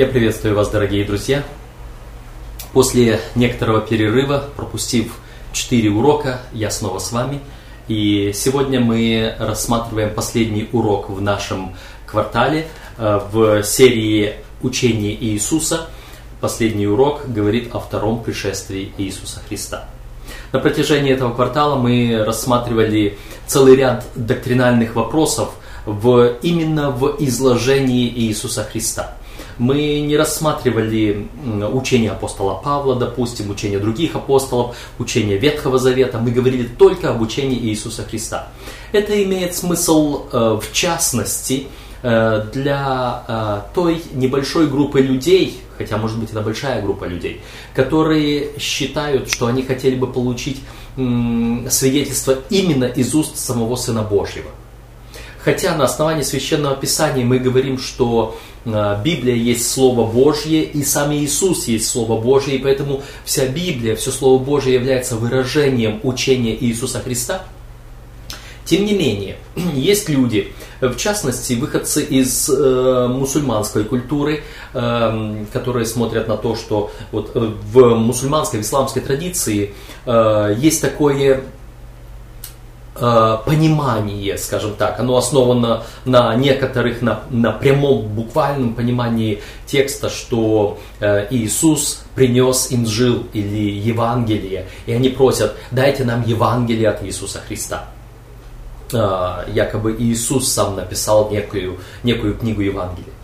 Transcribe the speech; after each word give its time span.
Я 0.00 0.06
приветствую 0.06 0.54
вас, 0.54 0.70
дорогие 0.70 1.04
друзья. 1.04 1.44
После 2.72 3.20
некоторого 3.34 3.82
перерыва, 3.82 4.44
пропустив 4.56 5.12
4 5.52 5.90
урока, 5.90 6.40
я 6.54 6.70
снова 6.70 7.00
с 7.00 7.12
вами. 7.12 7.40
И 7.86 8.32
сегодня 8.34 8.80
мы 8.80 9.36
рассматриваем 9.38 10.14
последний 10.14 10.70
урок 10.72 11.10
в 11.10 11.20
нашем 11.20 11.76
квартале 12.06 12.66
э, 12.96 13.20
в 13.30 13.62
серии 13.62 14.36
«Учение 14.62 15.14
Иисуса». 15.22 15.90
Последний 16.40 16.86
урок 16.86 17.30
говорит 17.30 17.74
о 17.74 17.78
втором 17.78 18.22
пришествии 18.22 18.94
Иисуса 18.96 19.42
Христа. 19.46 19.84
На 20.52 20.60
протяжении 20.60 21.12
этого 21.12 21.34
квартала 21.34 21.76
мы 21.76 22.24
рассматривали 22.24 23.18
целый 23.46 23.76
ряд 23.76 24.06
доктринальных 24.14 24.94
вопросов 24.94 25.50
в, 25.84 26.36
именно 26.40 26.90
в 26.90 27.16
изложении 27.18 28.08
Иисуса 28.08 28.64
Христа– 28.64 29.18
мы 29.60 30.00
не 30.00 30.16
рассматривали 30.16 31.28
учение 31.72 32.12
апостола 32.12 32.54
Павла, 32.54 32.96
допустим, 32.96 33.50
учение 33.50 33.78
других 33.78 34.16
апостолов, 34.16 34.74
учение 34.98 35.36
Ветхого 35.36 35.78
Завета. 35.78 36.18
Мы 36.18 36.30
говорили 36.30 36.66
только 36.66 37.10
об 37.10 37.20
учении 37.20 37.58
Иисуса 37.58 38.02
Христа. 38.02 38.48
Это 38.92 39.22
имеет 39.22 39.54
смысл 39.54 40.24
э, 40.32 40.60
в 40.62 40.72
частности 40.72 41.66
э, 42.02 42.46
для 42.54 43.22
э, 43.28 43.60
той 43.74 44.02
небольшой 44.14 44.66
группы 44.66 45.02
людей, 45.02 45.60
хотя 45.76 45.98
может 45.98 46.18
быть 46.18 46.30
это 46.30 46.40
большая 46.40 46.80
группа 46.80 47.04
людей, 47.04 47.42
которые 47.74 48.58
считают, 48.58 49.30
что 49.30 49.46
они 49.46 49.62
хотели 49.62 49.94
бы 49.94 50.06
получить 50.06 50.60
свидетельство 50.96 52.38
именно 52.48 52.84
из 52.84 53.14
уст 53.14 53.36
самого 53.36 53.76
Сына 53.76 54.02
Божьего. 54.02 54.50
Хотя 55.42 55.74
на 55.74 55.84
основании 55.84 56.22
священного 56.22 56.76
писания 56.76 57.24
мы 57.24 57.38
говорим, 57.38 57.78
что 57.78 58.36
Библия 58.64 59.34
есть 59.34 59.70
Слово 59.70 60.06
Божье, 60.10 60.64
и 60.64 60.82
сам 60.82 61.14
Иисус 61.14 61.66
есть 61.66 61.88
Слово 61.88 62.20
Божье, 62.20 62.56
и 62.56 62.58
поэтому 62.58 63.02
вся 63.24 63.46
Библия, 63.46 63.96
все 63.96 64.10
Слово 64.10 64.42
Божье 64.42 64.74
является 64.74 65.16
выражением 65.16 66.00
учения 66.02 66.54
Иисуса 66.54 67.00
Христа. 67.00 67.42
Тем 68.70 68.84
не 68.84 68.92
менее, 68.92 69.36
есть 69.74 70.08
люди, 70.08 70.52
в 70.80 70.94
частности, 70.96 71.54
выходцы 71.54 72.04
из 72.04 72.48
э, 72.48 73.08
мусульманской 73.08 73.82
культуры, 73.84 74.42
э, 74.74 75.44
которые 75.52 75.86
смотрят 75.86 76.28
на 76.28 76.36
то, 76.36 76.54
что 76.54 76.92
вот 77.10 77.32
э, 77.34 77.50
в 77.72 77.94
мусульманской, 77.96 78.60
в 78.60 78.62
исламской 78.62 79.02
традиции 79.02 79.74
э, 80.06 80.54
есть 80.56 80.80
такое 80.82 81.42
понимание, 83.00 84.36
скажем 84.36 84.74
так, 84.74 85.00
оно 85.00 85.16
основано 85.16 85.84
на 86.04 86.34
некоторых, 86.34 87.00
на, 87.00 87.20
на 87.30 87.50
прямом 87.50 88.02
буквальном 88.08 88.74
понимании 88.74 89.42
текста, 89.66 90.10
что 90.10 90.78
э, 91.00 91.26
Иисус 91.30 92.04
принес 92.14 92.68
инжил 92.70 93.26
или 93.32 93.70
Евангелие, 93.70 94.66
и 94.86 94.92
они 94.92 95.08
просят, 95.08 95.56
дайте 95.70 96.04
нам 96.04 96.22
Евангелие 96.26 96.90
от 96.90 97.02
Иисуса 97.02 97.40
Христа. 97.46 97.86
Э, 98.92 99.44
якобы 99.52 99.96
Иисус 99.98 100.52
сам 100.52 100.76
написал 100.76 101.30
некую, 101.30 101.78
некую 102.02 102.36
книгу 102.36 102.60
Евангелия. 102.60 103.14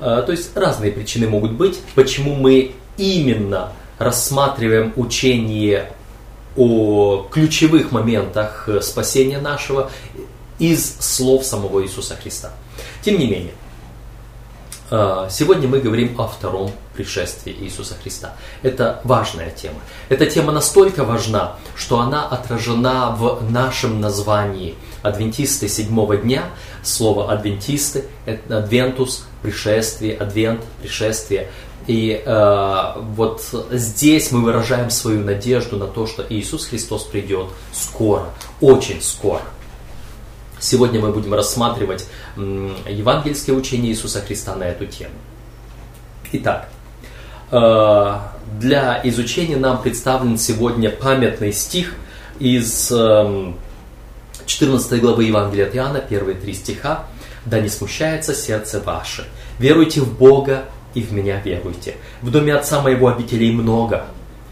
Э, 0.00 0.22
то 0.24 0.32
есть 0.32 0.56
разные 0.56 0.92
причины 0.92 1.28
могут 1.28 1.52
быть, 1.52 1.80
почему 1.94 2.34
мы 2.34 2.72
именно 2.96 3.72
рассматриваем 3.98 4.92
учение 4.96 5.90
о 6.56 7.26
ключевых 7.30 7.92
моментах 7.92 8.68
э, 8.68 8.80
спасения 8.80 9.38
нашего 9.38 9.90
из 10.58 10.96
слов 11.00 11.44
самого 11.44 11.82
Иисуса 11.84 12.16
Христа. 12.16 12.52
Тем 13.02 13.18
не 13.18 13.26
менее, 13.26 13.52
э, 14.90 15.28
сегодня 15.30 15.68
мы 15.68 15.80
говорим 15.80 16.20
о 16.20 16.26
втором 16.26 16.72
пришествии 16.94 17.54
Иисуса 17.60 17.94
Христа. 18.02 18.34
Это 18.62 19.00
важная 19.04 19.50
тема. 19.50 19.78
Эта 20.08 20.26
тема 20.26 20.52
настолько 20.52 21.04
важна, 21.04 21.56
что 21.76 22.00
она 22.00 22.26
отражена 22.26 23.14
в 23.14 23.50
нашем 23.50 24.00
названии. 24.00 24.74
Адвентисты 25.02 25.68
седьмого 25.68 26.16
дня, 26.16 26.44
слово 26.82 27.30
адвентисты, 27.30 28.06
адвентус, 28.48 29.26
пришествие, 29.42 30.16
адвент, 30.16 30.62
пришествие. 30.80 31.50
И 31.86 32.20
э, 32.24 32.92
вот 33.14 33.42
здесь 33.70 34.32
мы 34.32 34.42
выражаем 34.42 34.90
свою 34.90 35.22
надежду 35.22 35.76
на 35.76 35.86
то, 35.86 36.06
что 36.06 36.24
Иисус 36.28 36.66
Христос 36.66 37.04
придет 37.04 37.46
скоро, 37.72 38.26
очень 38.60 39.00
скоро. 39.00 39.42
Сегодня 40.58 41.00
мы 41.00 41.12
будем 41.12 41.34
рассматривать 41.34 42.06
м, 42.36 42.74
евангельское 42.88 43.54
учение 43.54 43.92
Иисуса 43.92 44.20
Христа 44.20 44.56
на 44.56 44.64
эту 44.64 44.86
тему. 44.86 45.14
Итак, 46.32 46.68
э, 47.52 48.18
для 48.58 49.00
изучения 49.04 49.56
нам 49.56 49.80
представлен 49.80 50.38
сегодня 50.38 50.90
памятный 50.90 51.52
стих 51.52 51.94
из 52.40 52.90
э, 52.90 53.52
14 54.46 55.00
главы 55.00 55.24
Евангелия 55.24 55.66
от 55.66 55.76
Иоанна, 55.76 56.00
первые 56.00 56.36
три 56.36 56.54
стиха. 56.54 57.04
«Да 57.44 57.60
не 57.60 57.68
смущается 57.68 58.34
сердце 58.34 58.80
ваше, 58.80 59.24
веруйте 59.60 60.00
в 60.00 60.18
Бога, 60.18 60.64
и 60.96 61.02
в 61.02 61.12
меня 61.12 61.40
веруйте. 61.44 61.94
В 62.22 62.30
доме 62.30 62.54
отца 62.54 62.80
моего 62.80 63.08
обителей 63.08 63.52
много. 63.52 64.06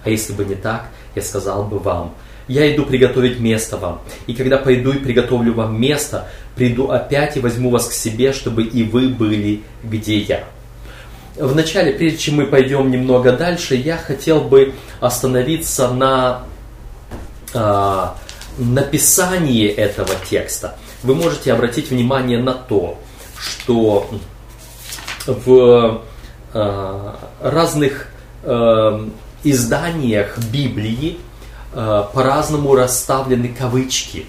А 0.05 0.11
если 0.11 0.35
бы 0.35 0.45
не 0.45 0.55
так, 0.55 0.89
я 1.15 1.23
сказал 1.23 1.65
бы 1.65 1.79
вам, 1.79 2.15
я 2.49 2.71
иду 2.75 2.85
приготовить 2.85 3.41
место 3.41 3.79
вам. 3.79 4.03
И 4.27 4.35
когда 4.35 4.59
пойду 4.59 4.93
и 4.93 4.99
приготовлю 4.99 5.55
вам 5.55 5.81
место, 5.81 6.29
приду 6.55 6.91
опять 6.91 7.39
и 7.39 7.41
возьму 7.41 7.71
вас 7.71 7.89
к 7.89 7.93
себе, 7.95 8.35
чтобы 8.35 8.63
и 8.63 8.83
вы 8.83 9.09
были, 9.09 9.63
где 9.83 10.19
я. 10.19 10.45
Вначале, 11.37 11.95
прежде 11.95 12.19
чем 12.19 12.37
мы 12.37 12.47
пойдем 12.47 12.91
немного 12.91 13.33
дальше, 13.33 13.75
я 13.75 13.97
хотел 13.97 14.43
бы 14.43 14.75
остановиться 15.01 15.89
на 15.89 16.43
э, 17.55 18.07
написании 18.59 19.67
этого 19.67 20.11
текста. 20.29 20.77
Вы 21.03 21.15
можете 21.15 21.55
обратить 21.55 21.91
внимание 21.91 22.39
на 22.39 22.53
то, 22.53 22.99
что 23.39 24.11
в 25.27 26.03
разных 26.55 28.09
э, 28.45 29.09
изданиях 29.43 30.39
Библии 30.53 31.19
э, 31.73 32.05
по-разному 32.15 32.75
расставлены 32.77 33.49
кавычки. 33.49 34.27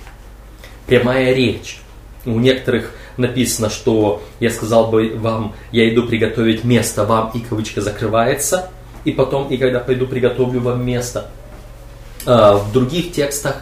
Прямая 0.87 1.33
речь. 1.33 1.79
У 2.25 2.39
некоторых 2.39 2.91
написано, 3.17 3.69
что 3.69 4.23
я 4.39 4.49
сказал 4.49 4.87
бы 4.89 5.15
вам, 5.17 5.53
я 5.71 5.87
иду 5.93 6.07
приготовить 6.07 6.63
место 6.63 7.05
вам, 7.05 7.31
и 7.35 7.39
кавычка 7.39 7.81
закрывается, 7.81 8.69
и 9.03 9.11
потом, 9.11 9.47
и 9.49 9.57
когда 9.57 9.79
пойду 9.79 10.07
приготовлю 10.07 10.61
вам 10.61 10.83
место. 10.85 11.29
В 12.25 12.71
других 12.73 13.11
текстах 13.11 13.57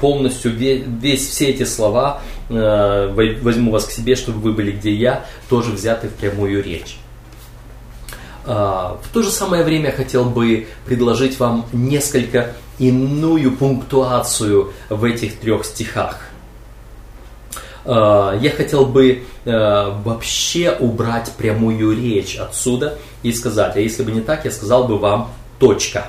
полностью 0.00 0.52
весь, 0.52 1.28
все 1.28 1.50
эти 1.50 1.64
слова 1.64 2.22
возьму 2.48 3.70
вас 3.70 3.84
к 3.84 3.90
себе, 3.90 4.16
чтобы 4.16 4.40
вы 4.40 4.52
были 4.52 4.72
где 4.72 4.94
я, 4.94 5.26
тоже 5.50 5.72
взяты 5.72 6.08
в 6.08 6.14
прямую 6.14 6.64
речь. 6.64 6.96
А, 8.46 8.98
в 9.02 9.08
то 9.12 9.22
же 9.22 9.30
самое 9.30 9.64
время 9.64 9.92
хотел 9.92 10.24
бы 10.24 10.66
предложить 10.86 11.38
вам 11.38 11.66
несколько 11.72 12.54
иную 12.78 13.52
пунктуацию 13.56 14.72
в 14.88 15.04
этих 15.04 15.38
трех 15.38 15.64
стихах. 15.64 16.20
А, 17.84 18.36
я 18.38 18.50
хотел 18.50 18.86
бы 18.86 19.24
а, 19.44 20.00
вообще 20.04 20.76
убрать 20.78 21.32
прямую 21.36 21.96
речь 21.96 22.36
отсюда 22.36 22.98
и 23.22 23.32
сказать, 23.32 23.76
а 23.76 23.80
если 23.80 24.02
бы 24.02 24.12
не 24.12 24.20
так, 24.20 24.44
я 24.44 24.50
сказал 24.50 24.88
бы 24.88 24.98
вам 24.98 25.30
точка. 25.58 26.06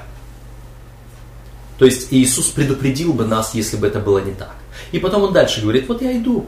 То 1.78 1.86
есть 1.86 2.08
Иисус 2.12 2.48
предупредил 2.48 3.12
бы 3.14 3.26
нас, 3.26 3.56
если 3.56 3.76
бы 3.76 3.88
это 3.88 4.00
было 4.00 4.20
не 4.20 4.34
так. 4.34 4.56
И 4.92 5.00
потом 5.00 5.24
он 5.24 5.34
дальше 5.34 5.62
говорит, 5.62 5.88
вот 5.88 6.02
я 6.02 6.16
иду, 6.16 6.46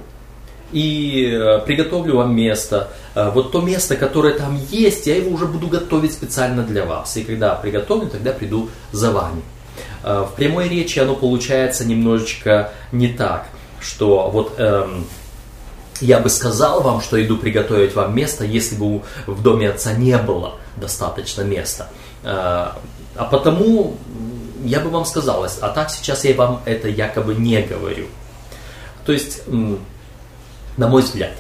и 0.73 1.29
э, 1.31 1.59
приготовлю 1.65 2.17
вам 2.17 2.35
место. 2.35 2.89
Э, 3.15 3.29
вот 3.29 3.51
то 3.51 3.61
место, 3.61 3.95
которое 3.95 4.33
там 4.33 4.59
есть, 4.69 5.07
я 5.07 5.15
его 5.15 5.31
уже 5.31 5.45
буду 5.45 5.67
готовить 5.67 6.13
специально 6.13 6.63
для 6.63 6.85
вас. 6.85 7.15
И 7.17 7.23
когда 7.23 7.55
приготовлю, 7.55 8.09
тогда 8.09 8.31
приду 8.31 8.69
за 8.91 9.11
вами. 9.11 9.41
Э, 10.03 10.25
в 10.29 10.35
прямой 10.35 10.67
речи 10.67 10.99
оно 10.99 11.15
получается 11.15 11.85
немножечко 11.85 12.71
не 12.91 13.09
так, 13.09 13.47
что 13.79 14.29
вот 14.29 14.55
эм, 14.57 15.05
я 15.99 16.19
бы 16.19 16.29
сказал 16.29 16.81
вам, 16.81 17.01
что 17.01 17.23
иду 17.23 17.37
приготовить 17.37 17.95
вам 17.95 18.15
место, 18.15 18.45
если 18.45 18.75
бы 18.75 19.01
в 19.27 19.41
доме 19.41 19.69
отца 19.69 19.93
не 19.93 20.17
было 20.17 20.55
достаточно 20.77 21.41
места. 21.41 21.89
А 22.23 22.79
потому 23.29 23.97
я 24.63 24.79
бы 24.79 24.89
вам 24.89 25.05
сказал, 25.05 25.45
а 25.61 25.69
так 25.69 25.89
сейчас 25.89 26.23
я 26.23 26.33
вам 26.35 26.61
это 26.63 26.87
якобы 26.87 27.35
не 27.35 27.61
говорю. 27.61 28.05
То 29.05 29.11
есть 29.11 29.41
на 30.77 30.87
мой 30.87 31.01
взгляд, 31.01 31.33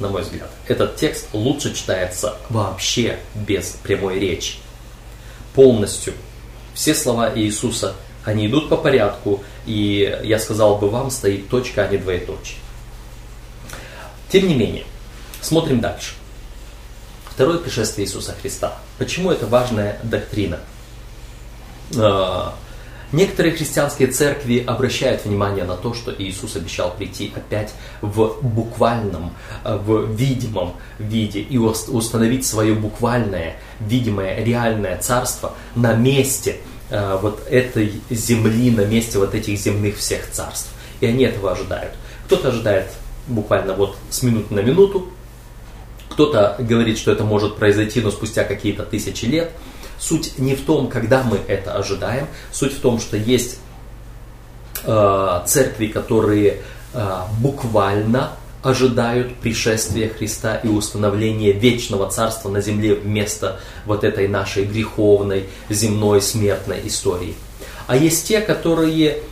на 0.00 0.08
мой 0.08 0.22
взгляд, 0.22 0.50
этот 0.68 0.96
текст 0.96 1.28
лучше 1.32 1.74
читается 1.74 2.36
вообще 2.48 3.18
без 3.34 3.76
прямой 3.82 4.18
речи. 4.18 4.54
Полностью. 5.54 6.14
Все 6.74 6.94
слова 6.94 7.32
Иисуса, 7.38 7.94
они 8.24 8.46
идут 8.46 8.68
по 8.68 8.76
порядку, 8.76 9.42
и 9.66 10.18
я 10.24 10.38
сказал 10.38 10.78
бы 10.78 10.88
вам, 10.88 11.10
стоит 11.10 11.48
точка, 11.48 11.84
а 11.84 11.88
не 11.88 11.98
двоеточие. 11.98 12.58
Тем 14.30 14.48
не 14.48 14.54
менее, 14.54 14.84
смотрим 15.40 15.80
дальше. 15.80 16.14
Второе 17.26 17.58
пришествие 17.58 18.06
Иисуса 18.06 18.34
Христа. 18.40 18.78
Почему 18.98 19.30
это 19.30 19.46
важная 19.46 19.98
доктрина? 20.02 20.60
Некоторые 23.12 23.54
христианские 23.54 24.08
церкви 24.08 24.64
обращают 24.66 25.24
внимание 25.26 25.64
на 25.64 25.76
то, 25.76 25.92
что 25.92 26.14
Иисус 26.16 26.56
обещал 26.56 26.94
прийти 26.94 27.30
опять 27.34 27.74
в 28.00 28.38
буквальном, 28.40 29.34
в 29.64 30.10
видимом 30.14 30.74
виде 30.98 31.40
и 31.40 31.58
установить 31.58 32.46
свое 32.46 32.74
буквальное, 32.74 33.56
видимое, 33.80 34.42
реальное 34.42 34.96
царство 34.98 35.54
на 35.74 35.92
месте 35.92 36.56
а, 36.90 37.18
вот 37.18 37.46
этой 37.50 37.92
земли, 38.08 38.70
на 38.70 38.86
месте 38.86 39.18
вот 39.18 39.34
этих 39.34 39.58
земных 39.58 39.98
всех 39.98 40.30
царств. 40.30 40.70
И 41.00 41.06
они 41.06 41.24
этого 41.24 41.52
ожидают. 41.52 41.92
Кто-то 42.26 42.48
ожидает 42.48 42.92
буквально 43.28 43.74
вот 43.74 43.96
с 44.10 44.22
минуты 44.22 44.54
на 44.54 44.60
минуту, 44.60 45.08
кто-то 46.10 46.56
говорит, 46.58 46.98
что 46.98 47.10
это 47.10 47.24
может 47.24 47.56
произойти, 47.56 48.00
но 48.00 48.10
спустя 48.10 48.44
какие-то 48.44 48.84
тысячи 48.84 49.24
лет. 49.24 49.50
Суть 50.02 50.36
не 50.36 50.56
в 50.56 50.62
том, 50.62 50.88
когда 50.88 51.22
мы 51.22 51.38
это 51.46 51.74
ожидаем, 51.74 52.26
суть 52.50 52.72
в 52.72 52.80
том, 52.80 52.98
что 52.98 53.16
есть 53.16 53.58
э, 54.84 55.40
церкви, 55.46 55.86
которые 55.86 56.58
э, 56.92 57.18
буквально 57.38 58.32
ожидают 58.64 59.36
пришествия 59.36 60.08
Христа 60.08 60.56
и 60.56 60.66
установления 60.66 61.52
вечного 61.52 62.10
царства 62.10 62.48
на 62.48 62.60
земле 62.60 62.96
вместо 62.96 63.60
вот 63.86 64.02
этой 64.02 64.26
нашей 64.26 64.64
греховной 64.64 65.46
земной 65.70 66.20
смертной 66.20 66.80
истории. 66.84 67.36
А 67.86 67.96
есть 67.96 68.26
те, 68.26 68.40
которые 68.40 69.22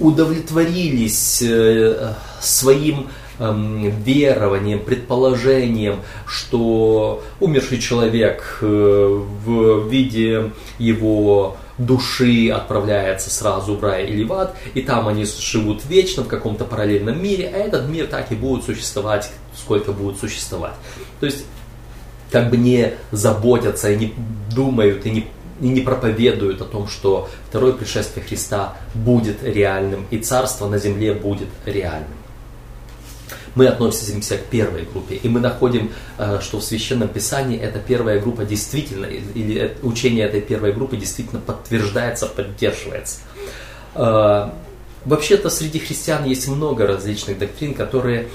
удовлетворились 0.00 1.40
э, 1.40 2.14
своим 2.40 3.10
Эм, 3.38 3.90
верованием, 4.02 4.80
предположением, 4.80 6.00
что 6.26 7.22
умерший 7.38 7.78
человек 7.78 8.60
э, 8.62 9.22
в 9.44 9.88
виде 9.90 10.52
его 10.78 11.58
души 11.76 12.48
отправляется 12.48 13.28
сразу 13.28 13.74
в 13.74 13.84
рай 13.84 14.06
или 14.06 14.24
в 14.24 14.32
ад, 14.32 14.56
и 14.72 14.80
там 14.80 15.06
они 15.06 15.26
живут 15.26 15.84
вечно 15.84 16.22
в 16.22 16.28
каком-то 16.28 16.64
параллельном 16.64 17.22
мире, 17.22 17.52
а 17.52 17.58
этот 17.58 17.90
мир 17.90 18.06
так 18.06 18.32
и 18.32 18.34
будет 18.34 18.64
существовать, 18.64 19.30
сколько 19.54 19.92
будет 19.92 20.18
существовать. 20.18 20.74
То 21.20 21.26
есть 21.26 21.44
как 22.30 22.48
бы 22.48 22.56
не 22.56 22.94
заботятся 23.12 23.90
и 23.90 23.98
не 23.98 24.14
думают 24.54 25.04
и 25.04 25.10
не 25.10 25.26
и 25.60 25.68
не 25.68 25.82
проповедуют 25.82 26.62
о 26.62 26.64
том, 26.64 26.88
что 26.88 27.28
второе 27.50 27.74
пришествие 27.74 28.24
Христа 28.24 28.76
будет 28.94 29.42
реальным, 29.42 30.06
и 30.10 30.18
царство 30.18 30.68
на 30.68 30.78
земле 30.78 31.12
будет 31.12 31.48
реальным 31.66 32.16
мы 33.56 33.66
относимся 33.66 34.36
к 34.36 34.44
первой 34.44 34.84
группе, 34.84 35.16
и 35.16 35.28
мы 35.28 35.40
находим, 35.40 35.92
э, 36.18 36.38
что 36.40 36.60
в 36.60 36.64
Священном 36.64 37.08
Писании 37.08 37.58
эта 37.58 37.80
первая 37.80 38.20
группа 38.20 38.44
действительно, 38.44 39.06
или 39.06 39.76
учение 39.82 40.26
этой 40.26 40.42
первой 40.42 40.72
группы 40.72 40.96
действительно 40.96 41.40
подтверждается, 41.40 42.26
поддерживается. 42.26 43.18
Э, 43.94 44.50
вообще-то 45.04 45.50
среди 45.50 45.78
христиан 45.78 46.24
есть 46.24 46.46
много 46.46 46.86
различных 46.86 47.38
доктрин, 47.38 47.74
которые 47.74 48.28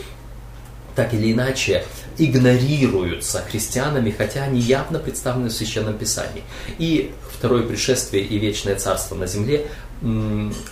так 0.95 1.13
или 1.13 1.31
иначе 1.31 1.85
игнорируются 2.18 3.44
христианами, 3.50 4.12
хотя 4.12 4.44
они 4.44 4.59
явно 4.59 5.00
представлены 5.00 5.50
в 5.50 5.53
Священном 5.53 5.97
Писании. 5.97 6.44
И 6.79 7.13
второе 7.31 7.63
пришествие 7.63 8.23
и 8.23 8.38
вечное 8.38 8.75
царство 8.75 9.15
на 9.15 9.27
земле 9.27 9.68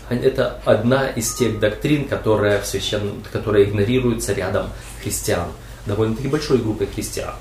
это 0.10 0.60
одна 0.66 1.08
из 1.10 1.34
тех 1.34 1.60
доктрин, 1.60 2.08
которая, 2.08 2.62
в 2.62 2.66
священ... 2.66 3.22
которая 3.32 3.64
игнорируется 3.66 4.34
рядом 4.34 4.70
христиан, 5.04 5.50
довольно-таки 5.86 6.28
большой 6.28 6.58
группой 6.58 6.88
христиан. 6.88 7.36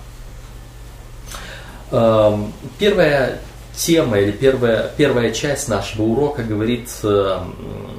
Эм, 1.90 2.52
первая 2.79 3.40
тема 3.75 4.19
или 4.19 4.32
первая, 4.32 4.90
первая 4.96 5.31
часть 5.32 5.69
нашего 5.69 6.02
урока 6.02 6.43
говорит, 6.43 6.90
эм, 7.02 7.55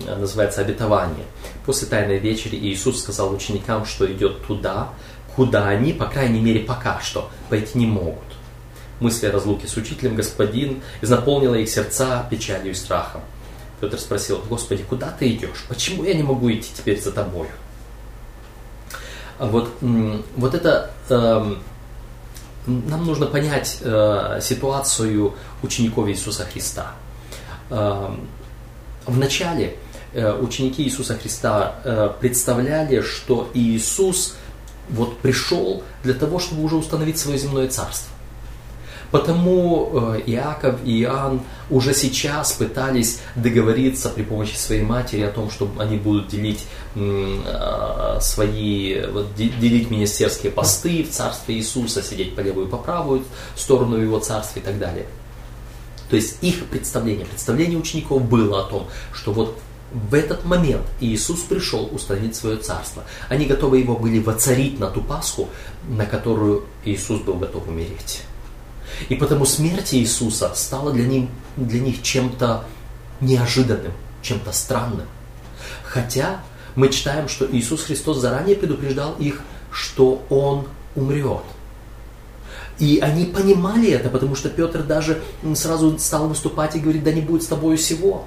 называется 0.06 0.62
обетование. 0.62 1.26
После 1.66 1.88
Тайной 1.88 2.20
вечери 2.20 2.58
Иисус 2.58 3.02
сказал 3.02 3.34
ученикам, 3.34 3.86
что 3.86 4.12
идет 4.12 4.46
туда, 4.46 4.90
куда 5.36 5.68
они, 5.68 5.94
по 5.94 6.06
крайней 6.06 6.42
мере, 6.42 6.60
пока 6.60 7.00
что 7.00 7.30
пойти 7.50 7.80
не 7.80 7.88
могут. 7.88 8.24
Мысли 9.00 9.28
о 9.28 9.32
разлуке 9.32 9.68
с 9.68 9.78
учителем 9.78 10.16
господин 10.16 10.82
наполнила 11.02 11.56
их 11.56 11.70
сердца 11.70 12.28
печалью 12.30 12.72
и 12.72 12.76
страхом. 12.76 13.22
Петр 13.80 14.00
спросил, 14.00 14.42
Господи, 14.50 14.84
куда 14.84 15.12
ты 15.12 15.32
идешь? 15.32 15.66
Почему 15.68 16.04
я 16.04 16.14
не 16.14 16.24
могу 16.24 16.52
идти 16.52 16.70
теперь 16.76 17.02
за 17.02 17.12
тобою? 17.12 17.50
А 19.38 19.46
вот, 19.46 19.70
вот 19.82 20.54
это 20.54 20.92
э, 21.10 21.56
нам 22.66 23.06
нужно 23.06 23.26
понять 23.26 23.78
э, 23.82 24.40
ситуацию 24.42 25.34
учеников 25.64 26.10
Иисуса 26.10 26.46
Христа. 26.46 26.94
Э, 27.70 28.10
вначале 29.06 29.78
э, 30.14 30.34
ученики 30.34 30.84
Иисуса 30.84 31.16
Христа 31.18 31.76
э, 31.84 32.10
представляли, 32.20 33.02
что 33.02 33.50
Иисус 33.54 34.36
вот 34.90 35.18
пришел 35.20 35.84
для 36.04 36.14
того, 36.14 36.40
чтобы 36.40 36.64
уже 36.64 36.76
установить 36.76 37.18
свое 37.18 37.38
земное 37.38 37.68
царство. 37.70 38.14
Потому 39.12 39.90
э, 39.92 40.22
Иаков 40.28 40.76
и 40.86 41.02
Иоанн 41.02 41.42
уже 41.70 41.94
сейчас 41.94 42.52
пытались 42.54 43.22
договориться 43.36 44.10
при 44.10 44.24
помощи 44.24 44.56
своей 44.56 44.84
матери 44.84 45.22
о 45.22 45.32
том, 45.32 45.50
что 45.50 45.70
они 45.80 45.98
будут 45.98 46.28
делить 46.28 46.66
э, 46.96 48.18
свои, 48.22 49.02
вот, 49.08 49.34
делить 49.36 49.90
министерские 49.90 50.52
посты 50.52 51.04
в 51.04 51.10
царстве 51.10 51.56
Иисуса, 51.56 52.04
сидеть 52.04 52.36
по 52.36 52.42
левую 52.42 52.68
и 52.68 52.70
по 52.70 52.78
правую 52.78 53.24
сторону 53.56 53.98
его 53.98 54.20
царства 54.20 54.60
и 54.60 54.62
так 54.62 54.78
далее. 54.78 55.06
То 56.10 56.16
есть 56.16 56.38
их 56.42 56.66
представление, 56.66 57.26
представление 57.26 57.78
учеников 57.78 58.24
было 58.24 58.62
о 58.62 58.64
том, 58.64 58.88
что 59.14 59.32
вот 59.32 59.58
в 59.92 60.14
этот 60.14 60.46
момент 60.46 60.86
Иисус 61.00 61.42
пришел 61.42 61.90
установить 61.92 62.36
свое 62.36 62.58
царство. 62.58 63.04
Они 63.28 63.46
готовы 63.46 63.80
его 63.80 63.96
были 63.96 64.20
воцарить 64.20 64.80
на 64.80 64.88
ту 64.88 65.02
Пасху, 65.02 65.50
на 65.88 66.06
которую 66.06 66.66
Иисус 66.86 67.22
был 67.22 67.36
готов 67.36 67.68
умереть. 67.68 68.24
И 69.10 69.16
потому 69.16 69.46
смерть 69.46 69.94
Иисуса 69.94 70.54
стала 70.56 70.92
для 70.92 71.06
них, 71.06 71.30
для 71.56 71.80
них 71.80 72.02
чем-то 72.02 72.66
неожиданным, 73.22 73.94
чем-то 74.22 74.52
странным. 74.52 75.08
Хотя 75.84 76.42
мы 76.76 76.90
читаем, 76.90 77.28
что 77.28 77.50
Иисус 77.50 77.84
Христос 77.84 78.18
заранее 78.18 78.56
предупреждал 78.56 79.16
их, 79.20 79.42
что 79.72 80.26
Он 80.30 80.68
умрет. 80.96 81.44
И 82.80 83.00
они 83.00 83.26
понимали 83.26 83.92
это, 83.92 84.10
потому 84.10 84.36
что 84.36 84.50
Петр 84.50 84.84
даже 84.84 85.22
сразу 85.56 86.00
стал 86.00 86.30
выступать 86.30 86.76
и 86.76 86.80
говорить, 86.80 87.04
да 87.04 87.12
не 87.12 87.22
будет 87.22 87.44
с 87.44 87.48
тобою 87.48 87.78
всего. 87.78 88.26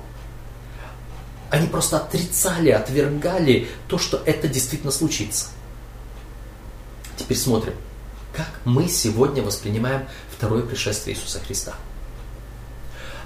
Они 1.49 1.67
просто 1.67 1.97
отрицали, 1.99 2.71
отвергали 2.71 3.69
то, 3.89 3.99
что 3.99 4.23
это 4.25 4.49
действительно 4.49 4.93
случится. 4.93 5.47
Теперь 7.17 7.37
смотрим, 7.37 7.75
как 8.33 8.49
мы 8.65 8.89
сегодня 8.89 9.43
воспринимаем 9.43 10.07
второе 10.31 10.63
пришествие 10.63 11.17
Иисуса 11.17 11.41
Христа. 11.41 11.75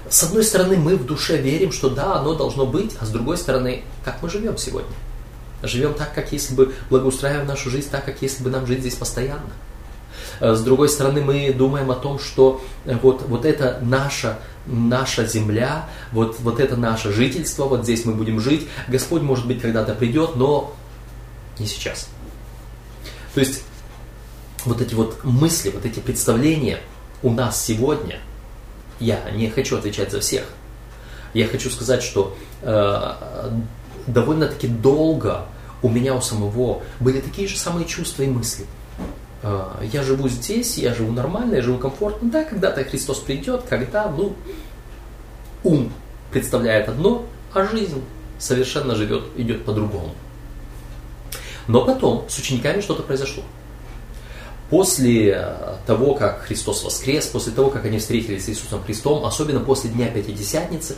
С 0.09 0.23
одной 0.23 0.45
стороны, 0.45 0.77
мы 0.77 0.97
в 0.97 1.05
душе 1.05 1.37
верим, 1.37 1.73
что 1.73 1.91
да, 1.91 2.17
оно 2.17 2.35
должно 2.35 2.67
быть, 2.67 2.97
а 3.01 3.07
с 3.07 3.11
другой 3.11 3.37
стороны, 3.37 3.83
как 4.05 4.23
мы 4.23 4.31
живем 4.31 4.57
сегодня? 4.57 4.95
Живем 5.63 5.95
так, 5.95 6.15
как 6.15 6.33
если 6.33 6.55
бы 6.55 6.75
благоустраиваем 6.91 7.47
нашу 7.47 7.71
жизнь 7.71 7.91
так, 7.91 8.05
как 8.05 8.23
если 8.23 8.45
бы 8.45 8.51
нам 8.51 8.67
жить 8.67 8.81
здесь 8.81 8.95
постоянно. 8.95 9.51
Э, 10.41 10.55
с 10.55 10.61
другой 10.63 10.89
стороны, 10.89 11.23
мы 11.23 11.53
думаем 11.53 11.91
о 11.91 11.95
том, 11.95 12.19
что 12.19 12.63
э, 12.85 12.97
вот, 13.03 13.23
вот 13.23 13.45
это 13.45 13.79
наша, 13.83 14.39
наша 14.67 15.27
земля, 15.27 15.89
вот, 16.13 16.37
вот 16.41 16.61
это 16.61 16.77
наше 16.77 17.13
жительство, 17.13 17.65
вот 17.65 17.83
здесь 17.83 18.05
мы 18.05 18.13
будем 18.13 18.39
жить. 18.39 18.69
Господь, 18.87 19.23
может 19.23 19.47
быть, 19.47 19.61
когда-то 19.61 19.95
придет, 19.95 20.37
но 20.37 20.75
не 21.59 21.67
сейчас. 21.67 22.09
То 23.35 23.41
есть 23.41 23.63
вот 24.67 24.81
эти 24.81 24.95
вот 24.95 25.25
мысли, 25.25 25.71
вот 25.71 25.85
эти 25.85 26.01
представления– 26.01 26.79
у 27.23 27.31
нас 27.31 27.63
сегодня, 27.63 28.21
я 29.01 29.21
не 29.33 29.49
хочу 29.51 29.77
отвечать 29.77 30.13
за 30.13 30.21
всех, 30.21 30.45
я 31.35 31.47
хочу 31.47 31.71
сказать, 31.71 32.03
что 32.03 32.37
э, 32.63 33.13
довольно-таки 34.07 34.69
долго 34.69 35.47
у 35.83 35.89
меня 35.89 36.15
у 36.15 36.21
самого 36.21 36.83
были 37.01 37.21
такие 37.21 37.49
же 37.49 37.59
самые 37.59 37.87
чувства 37.87 38.23
и 38.23 38.29
мысли. 38.29 38.67
Э, 39.43 39.65
я 39.93 40.03
живу 40.03 40.29
здесь, 40.29 40.79
я 40.79 40.95
живу 40.95 41.13
нормально, 41.13 41.57
я 41.57 41.63
живу 41.63 41.79
комфортно. 41.79 42.31
Да, 42.31 42.45
когда-то 42.45 42.85
Христос 42.85 43.19
придет, 43.19 43.65
когда, 43.69 44.09
ну, 44.09 44.35
ум 45.63 45.93
представляет 46.31 46.89
одно, 46.89 47.27
а 47.53 47.67
жизнь 47.67 48.03
совершенно 48.39 48.95
живет, 48.95 49.25
идет 49.37 49.65
по-другому. 49.65 50.15
Но 51.67 51.85
потом 51.85 52.25
с 52.29 52.39
учениками 52.39 52.81
что-то 52.81 53.03
произошло 53.03 53.43
после 54.71 55.33
э, 55.37 55.75
того, 55.87 56.15
как 56.15 56.43
Христос 56.43 56.83
воскрес, 56.83 57.27
после 57.27 57.53
того, 57.53 57.71
как 57.71 57.85
они 57.85 57.99
встретились 57.99 58.47
с 58.47 58.49
Иисусом 58.49 58.83
Христом, 58.83 59.25
особенно 59.25 59.61
после 59.61 59.91
Дня 59.91 60.09
Пятидесятницы, 60.09 60.97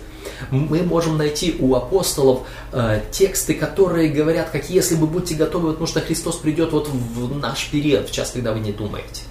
мы 0.50 0.82
можем 0.82 1.18
найти 1.18 1.56
у 1.58 1.74
апостолов 1.74 2.46
э, 2.72 3.02
тексты, 3.10 3.54
которые 3.54 4.08
говорят, 4.08 4.50
как 4.50 4.70
если 4.70 4.94
бы 4.94 5.06
будьте 5.06 5.34
готовы, 5.34 5.70
потому 5.70 5.86
что 5.86 6.00
Христос 6.00 6.36
придет 6.36 6.72
вот 6.72 6.88
в 6.88 7.36
наш 7.36 7.68
период, 7.68 8.08
в 8.08 8.12
час, 8.12 8.30
когда 8.30 8.52
вы 8.52 8.60
не 8.60 8.72
думаете. 8.72 9.22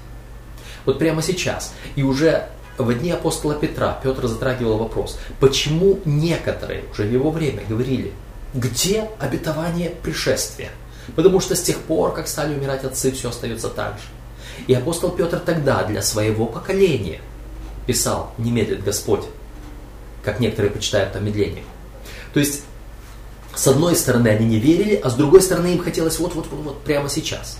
Вот 0.85 0.99
прямо 0.99 1.21
сейчас. 1.21 1.73
И 1.95 2.03
уже 2.03 2.47
в 2.77 2.93
дни 2.93 3.11
апостола 3.11 3.55
Петра 3.55 3.99
Петр 4.03 4.27
затрагивал 4.27 4.77
вопрос, 4.77 5.19
почему 5.39 5.99
некоторые 6.05 6.83
уже 6.91 7.03
в 7.03 7.11
его 7.11 7.31
время 7.31 7.63
говорили, 7.67 8.13
где 8.53 9.09
обетование 9.19 9.89
пришествия? 9.89 10.69
Потому 11.15 11.39
что 11.39 11.55
с 11.55 11.61
тех 11.61 11.77
пор, 11.79 12.13
как 12.13 12.27
стали 12.27 12.53
умирать 12.53 12.83
отцы, 12.83 13.11
все 13.11 13.29
остается 13.29 13.69
так 13.69 13.93
же. 13.97 14.16
И 14.65 14.73
апостол 14.73 15.11
Петр 15.11 15.39
тогда 15.39 15.83
для 15.83 16.01
своего 16.01 16.45
поколения 16.45 17.19
писал, 17.85 18.33
не 18.37 18.51
медлит 18.51 18.83
Господь, 18.83 19.23
как 20.23 20.39
некоторые 20.39 20.71
почитают 20.71 21.15
о 21.15 21.19
медлении. 21.19 21.63
То 22.33 22.39
есть, 22.39 22.63
с 23.55 23.67
одной 23.67 23.95
стороны, 23.95 24.27
они 24.27 24.45
не 24.45 24.59
верили, 24.59 24.95
а 24.95 25.09
с 25.09 25.15
другой 25.15 25.41
стороны, 25.41 25.73
им 25.73 25.79
хотелось 25.79 26.19
вот-вот-вот 26.19 26.81
прямо 26.83 27.09
сейчас. 27.09 27.59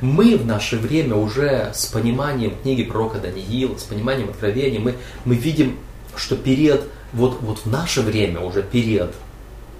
Мы 0.00 0.36
в 0.36 0.46
наше 0.46 0.78
время 0.78 1.16
уже 1.16 1.72
с 1.74 1.86
пониманием 1.86 2.54
книги 2.62 2.84
пророка 2.84 3.18
Даниила, 3.18 3.76
с 3.76 3.82
пониманием 3.84 4.30
откровения, 4.30 4.80
мы, 4.80 4.94
мы 5.24 5.34
видим, 5.34 5.78
что 6.16 6.36
период, 6.36 6.82
вот, 7.12 7.38
вот 7.40 7.58
в 7.60 7.66
наше 7.66 8.02
время 8.02 8.40
уже 8.40 8.62
период 8.62 9.14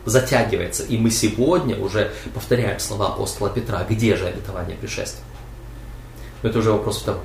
затягивается. 0.05 0.85
И 0.85 0.97
мы 0.97 1.11
сегодня 1.11 1.77
уже 1.77 2.13
повторяем 2.35 2.81
слова 2.81 3.09
апостола 3.09 3.51
Петра, 3.51 3.85
где 3.89 4.17
же 4.17 4.27
обетование 4.27 4.77
пришествия. 4.77 5.23
Это 6.43 6.59
уже 6.59 6.73
вопрос 6.73 6.99
второй. 6.99 7.23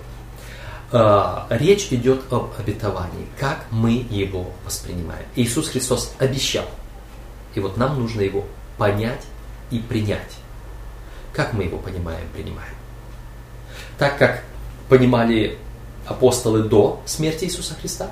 А, 0.92 1.48
речь 1.50 1.88
идет 1.92 2.22
об 2.32 2.52
обетовании, 2.58 3.28
как 3.40 3.66
мы 3.72 4.06
его 4.10 4.52
воспринимаем. 4.66 5.26
Иисус 5.36 5.70
Христос 5.70 6.14
обещал. 6.20 6.66
И 7.54 7.60
вот 7.60 7.78
нам 7.78 8.00
нужно 8.00 8.22
его 8.22 8.46
понять 8.78 9.22
и 9.72 9.80
принять. 9.80 10.38
Как 11.34 11.54
мы 11.54 11.64
его 11.64 11.78
понимаем, 11.78 12.28
принимаем? 12.34 12.74
Так 13.98 14.18
как 14.18 14.44
понимали 14.90 15.58
апостолы 16.06 16.64
до 16.64 17.02
смерти 17.06 17.46
Иисуса 17.46 17.76
Христа, 17.76 18.12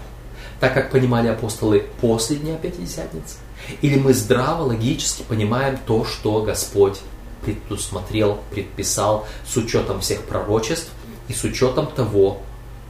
так 0.59 0.73
как 0.73 0.91
понимали 0.91 1.27
апостолы 1.27 1.85
после 2.01 2.37
Дня 2.37 2.55
Пятидесятницы, 2.55 3.37
или 3.81 3.97
мы 3.97 4.13
здраво, 4.13 4.63
логически 4.63 5.23
понимаем 5.23 5.77
то, 5.85 6.05
что 6.05 6.41
Господь 6.41 6.99
предусмотрел, 7.43 8.39
предписал 8.51 9.27
с 9.47 9.55
учетом 9.57 10.01
всех 10.01 10.23
пророчеств 10.23 10.89
и 11.27 11.33
с 11.33 11.43
учетом 11.43 11.87
того, 11.87 12.41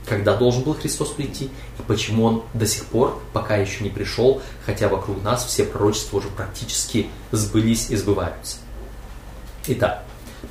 когда 0.07 0.35
должен 0.35 0.63
был 0.63 0.73
Христос 0.73 1.09
прийти 1.09 1.45
и 1.45 1.81
почему 1.87 2.25
Он 2.25 2.43
до 2.53 2.65
сих 2.65 2.85
пор, 2.85 3.21
пока 3.31 3.57
еще 3.57 3.83
не 3.83 3.89
пришел, 3.89 4.41
хотя 4.65 4.89
вокруг 4.89 5.23
нас 5.23 5.45
все 5.45 5.63
пророчества 5.63 6.17
уже 6.17 6.27
практически 6.29 7.07
сбылись 7.31 7.89
и 7.89 7.95
сбываются. 7.95 8.57
Итак, 9.67 10.03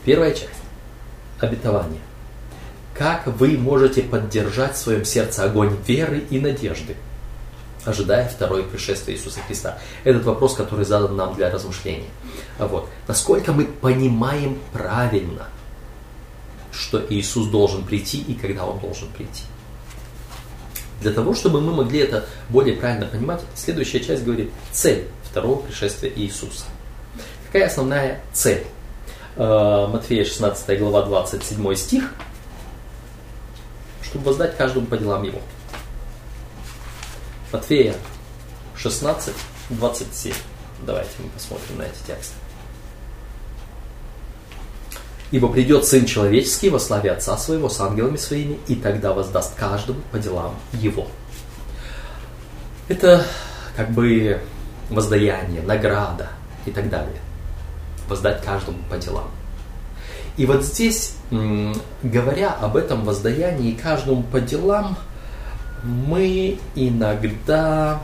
первая 0.05 0.33
часть. 0.33 0.49
Обетование. 1.39 2.01
Как 2.95 3.27
вы 3.27 3.59
можете 3.59 4.03
поддержать 4.03 4.75
в 4.75 4.79
своем 4.79 5.05
сердце 5.05 5.45
огонь 5.45 5.77
веры 5.87 6.25
и 6.31 6.39
надежды– 6.39 6.97
ожидая 7.85 8.29
второе 8.29 8.62
пришествие 8.62 9.17
Иисуса 9.17 9.41
Христа? 9.47 9.79
Этот 10.05 10.25
вопрос, 10.25 10.55
который 10.55 10.85
задан 10.85 11.17
нам 11.17 11.35
для 11.35 11.51
размышления. 11.51 12.11
Вот. 12.59 12.89
Насколько 13.09 13.53
мы 13.53 13.65
понимаем 13.65 14.59
правильно, 14.73 15.49
что 16.73 17.05
Иисус 17.09 17.49
должен 17.49 17.85
прийти 17.85 18.21
и 18.21 18.35
когда 18.35 18.65
Он 18.65 18.79
должен 18.79 19.09
прийти? 19.09 19.45
Для 21.01 21.12
того, 21.12 21.35
чтобы 21.35 21.61
мы 21.61 21.75
могли 21.75 22.01
это 22.01 22.27
более 22.49 22.77
правильно 22.77 23.07
понимать, 23.07 23.41
следующая 23.55 24.01
часть 24.01 24.25
говорит 24.25 24.51
цель 24.71 25.09
второго 25.25 25.61
пришествия 25.61 26.12
Иисуса. 26.15 26.65
Какая 27.47 27.67
основная 27.67 28.21
цель? 28.33 28.65
Э, 29.37 29.89
Матфея 29.89 30.25
16 30.25 30.79
глава 30.79 31.03
27 31.07 31.75
стих, 31.75 32.15
чтобы 34.03 34.27
воздать 34.27 34.57
каждому 34.57 34.87
по 34.87 34.97
делам 34.97 35.23
его. 35.23 35.41
Матфея 37.53 37.95
16, 38.77 39.35
27. 39.69 40.33
Давайте 40.87 41.11
мы 41.19 41.29
посмотрим 41.29 41.79
на 41.79 41.83
эти 41.83 41.99
тексты. 42.07 42.35
Ибо 45.31 45.49
придет 45.49 45.85
Сын 45.85 46.07
Человеческий 46.07 46.71
во 46.71 46.79
славе 46.79 47.11
Отца 47.11 47.37
Своего 47.37 47.69
с 47.69 47.79
ангелами 47.79 48.17
Своими, 48.17 48.59
и 48.69 48.75
тогда 48.75 49.13
воздаст 49.13 49.55
каждому 49.55 50.01
по 50.11 50.19
делам 50.19 50.57
Его. 50.73 51.07
Это 52.89 53.27
как 53.77 53.91
бы 53.91 54.41
воздаяние, 54.89 55.61
награда 55.63 56.29
и 56.65 56.71
так 56.71 56.89
далее. 56.89 57.21
Воздать 58.09 58.43
каждому 58.43 58.79
по 58.91 58.97
делам. 58.97 59.31
И 60.39 60.47
вот 60.47 60.65
здесь, 60.65 61.17
говоря 61.31 62.51
об 62.53 62.77
этом 62.77 63.05
воздаянии 63.05 63.73
каждому 63.73 64.23
по 64.23 64.41
делам, 64.41 64.97
мы 65.83 66.59
иногда 66.75 68.01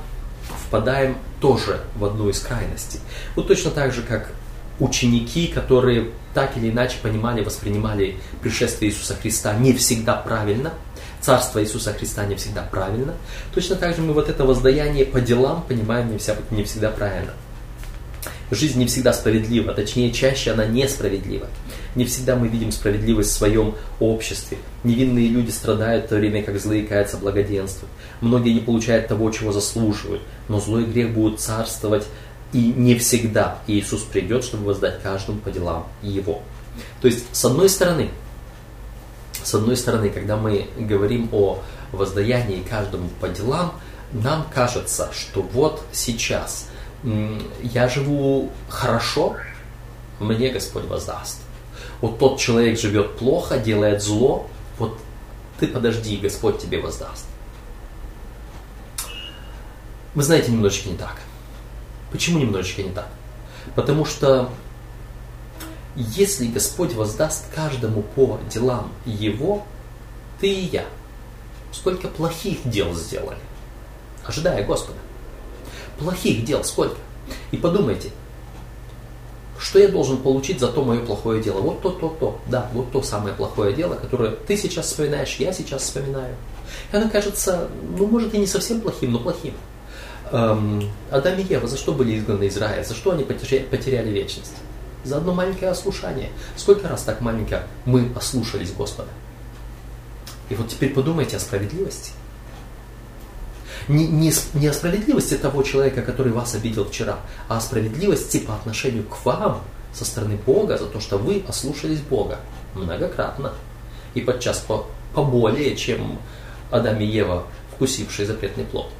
впадаем 0.67 1.17
тоже 1.41 1.81
в 1.97 2.05
одну 2.05 2.29
из 2.29 2.41
крайностей. 2.41 3.01
Вот 3.37 3.49
точно 3.49 3.71
так 3.71 3.93
же, 3.93 4.03
как 4.03 4.33
ученики, 4.81 5.47
которые 5.49 6.11
так 6.35 6.57
или 6.57 6.71
иначе 6.71 6.99
понимали, 7.03 7.43
воспринимали 7.43 8.17
пришествие 8.43 8.91
Иисуса 8.91 9.15
Христа 9.15 9.55
не 9.55 9.73
всегда 9.73 10.15
правильно, 10.15 10.73
Царство 11.21 11.61
Иисуса 11.61 11.93
Христа 11.93 12.25
не 12.27 12.37
всегда 12.37 12.63
правильно, 12.63 13.15
точно 13.53 13.77
так 13.77 13.97
же 13.97 14.03
мы 14.03 14.13
вот 14.13 14.29
это 14.29 14.45
воздаяние 14.45 15.05
по 15.05 15.21
делам 15.21 15.63
понимаем 15.63 16.11
не, 16.13 16.63
всегда 16.65 16.91
правильно. 16.91 17.33
Жизнь 18.51 18.79
не 18.79 18.87
всегда 18.87 19.13
справедлива, 19.13 19.75
точнее, 19.75 20.11
чаще 20.11 20.53
она 20.53 20.65
несправедлива. 20.65 21.49
Не 21.95 22.05
всегда 22.05 22.35
мы 22.37 22.49
видим 22.49 22.73
справедливость 22.73 23.31
в 23.31 23.35
своем 23.35 23.75
обществе. 24.01 24.59
Невинные 24.85 25.29
люди 25.29 25.51
страдают 25.51 26.07
в 26.07 26.09
то 26.09 26.17
время, 26.17 26.43
как 26.43 26.59
злые 26.59 26.87
каются 26.87 27.19
благоденствуют. 27.19 27.93
Многие 28.21 28.55
не 28.55 28.61
получают 28.61 29.09
того, 29.09 29.31
чего 29.31 29.53
заслуживают, 29.53 30.23
но 30.49 30.61
злой 30.61 30.85
грех 30.85 31.13
будет 31.13 31.41
царствовать 31.41 32.07
и 32.53 32.73
не 32.75 32.95
всегда 32.95 33.59
Иисус 33.67 34.03
придет, 34.03 34.45
чтобы 34.45 34.65
воздать 34.65 35.03
каждому 35.03 35.39
по 35.41 35.51
делам 35.51 35.87
Его. 36.03 36.43
То 37.01 37.09
есть, 37.09 37.27
с 37.33 37.45
одной 37.45 37.69
стороны, 37.69 38.11
с 39.43 39.55
одной 39.55 39.77
стороны, 39.77 40.09
когда 40.11 40.37
мы 40.37 40.67
говорим 40.79 41.29
о 41.33 41.63
воздаянии 41.93 42.63
каждому 42.69 43.09
по 43.21 43.29
делам, 43.29 43.75
нам 44.13 44.47
кажется, 44.55 45.11
что 45.13 45.43
вот 45.43 45.83
сейчас 45.93 46.69
я 47.03 47.89
живу 47.89 48.51
хорошо, 48.69 49.37
мне 50.19 50.51
Господь 50.51 50.85
воздаст. 50.85 51.41
Вот 52.01 52.19
тот 52.19 52.39
человек 52.39 52.79
живет 52.79 53.17
плохо, 53.19 53.59
делает 53.59 54.03
зло, 54.03 54.49
вот 54.79 54.99
ты 55.59 55.67
подожди, 55.69 56.17
Господь 56.17 56.59
тебе 56.59 56.81
воздаст. 56.81 57.27
Вы 60.15 60.23
знаете, 60.23 60.51
немножечко 60.51 60.89
не 60.89 60.97
так. 60.97 61.17
Почему 62.11 62.39
немножечко 62.39 62.83
не 62.83 62.91
так? 62.91 63.09
Потому 63.75 64.05
что 64.05 64.51
если 65.95 66.47
Господь 66.47 66.95
воздаст 66.95 67.53
каждому 67.55 68.03
по 68.03 68.41
делам 68.49 68.93
Его, 69.05 69.67
ты 70.41 70.49
и 70.49 70.67
я, 70.67 70.85
сколько 71.73 72.09
плохих 72.09 72.59
дел 72.69 72.95
сделали, 72.95 73.39
ожидая 74.25 74.65
Господа. 74.65 74.99
Плохих 75.99 76.45
дел 76.45 76.65
сколько? 76.65 76.97
И 77.51 77.57
подумайте, 77.57 78.11
что 79.59 79.79
я 79.79 79.89
должен 79.89 80.19
получить 80.19 80.61
за 80.61 80.69
то 80.69 80.85
мое 80.85 81.05
плохое 81.05 81.43
дело? 81.43 81.61
Вот 81.61 81.83
то, 81.83 81.91
то, 81.91 82.09
то. 82.21 82.41
Да, 82.47 82.71
вот 82.73 82.93
то 82.93 83.03
самое 83.03 83.35
плохое 83.35 83.75
дело, 83.75 83.95
которое 83.95 84.31
ты 84.31 84.57
сейчас 84.57 84.87
вспоминаешь, 84.87 85.35
я 85.37 85.53
сейчас 85.53 85.83
вспоминаю. 85.83 86.37
И 86.93 86.97
оно 86.97 87.11
кажется, 87.11 87.69
ну, 87.97 88.07
может, 88.07 88.33
и 88.35 88.39
не 88.39 88.47
совсем 88.47 88.81
плохим, 88.81 89.13
но 89.13 89.19
плохим. 89.19 89.55
Эм, 90.31 90.89
Адам 91.11 91.39
и 91.39 91.43
Ева 91.43 91.67
за 91.67 91.77
что 91.77 91.93
были 91.93 92.19
изгнаны 92.19 92.45
из 92.45 92.57
рая? 92.57 92.85
За 92.85 92.95
что 92.95 93.13
они 93.13 93.25
потеряли, 93.25 93.65
потеряли 93.65 94.11
вечность? 94.11 94.55
За 95.05 95.17
одно 95.17 95.35
маленькое 95.35 95.71
ослушание. 95.71 96.31
Сколько 96.57 96.89
раз 96.89 97.03
так 97.03 97.21
маленько 97.21 97.67
мы 97.85 98.13
ослушались 98.15 98.73
Господа? 98.73 99.09
И 100.51 100.55
вот 100.55 100.69
теперь 100.69 100.93
подумайте 100.93 101.37
о 101.37 101.41
справедливости 101.41 102.13
не, 103.89 104.07
не, 104.07 104.33
не 104.55 104.67
о 104.67 104.73
справедливости 104.73 105.35
того 105.35 105.63
человека, 105.63 106.03
который 106.03 106.33
вас 106.33 106.55
обидел 106.55 106.85
вчера, 106.85 107.19
а 107.49 107.57
о 107.57 107.61
справедливости 107.61 108.39
по 108.39 108.55
отношению 108.55 109.05
к 109.05 109.25
вам 109.25 109.63
со 109.93 110.05
стороны 110.05 110.37
Бога 110.37 110.79
за 110.79 110.87
то, 110.87 111.01
что 111.01 111.19
вы 111.19 111.43
ослушались 111.49 112.01
Бога 112.01 112.39
многократно. 112.75 113.53
И 114.15 114.21
подчас 114.21 114.59
по, 114.59 114.87
поболее, 115.15 115.77
чем 115.77 116.19
Адам 116.71 117.01
и 117.01 117.07
Ева, 117.07 117.45
вкусившие 117.75 118.27
запретный 118.27 118.65
плод. 118.65 118.91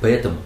Поэтому 0.00 0.36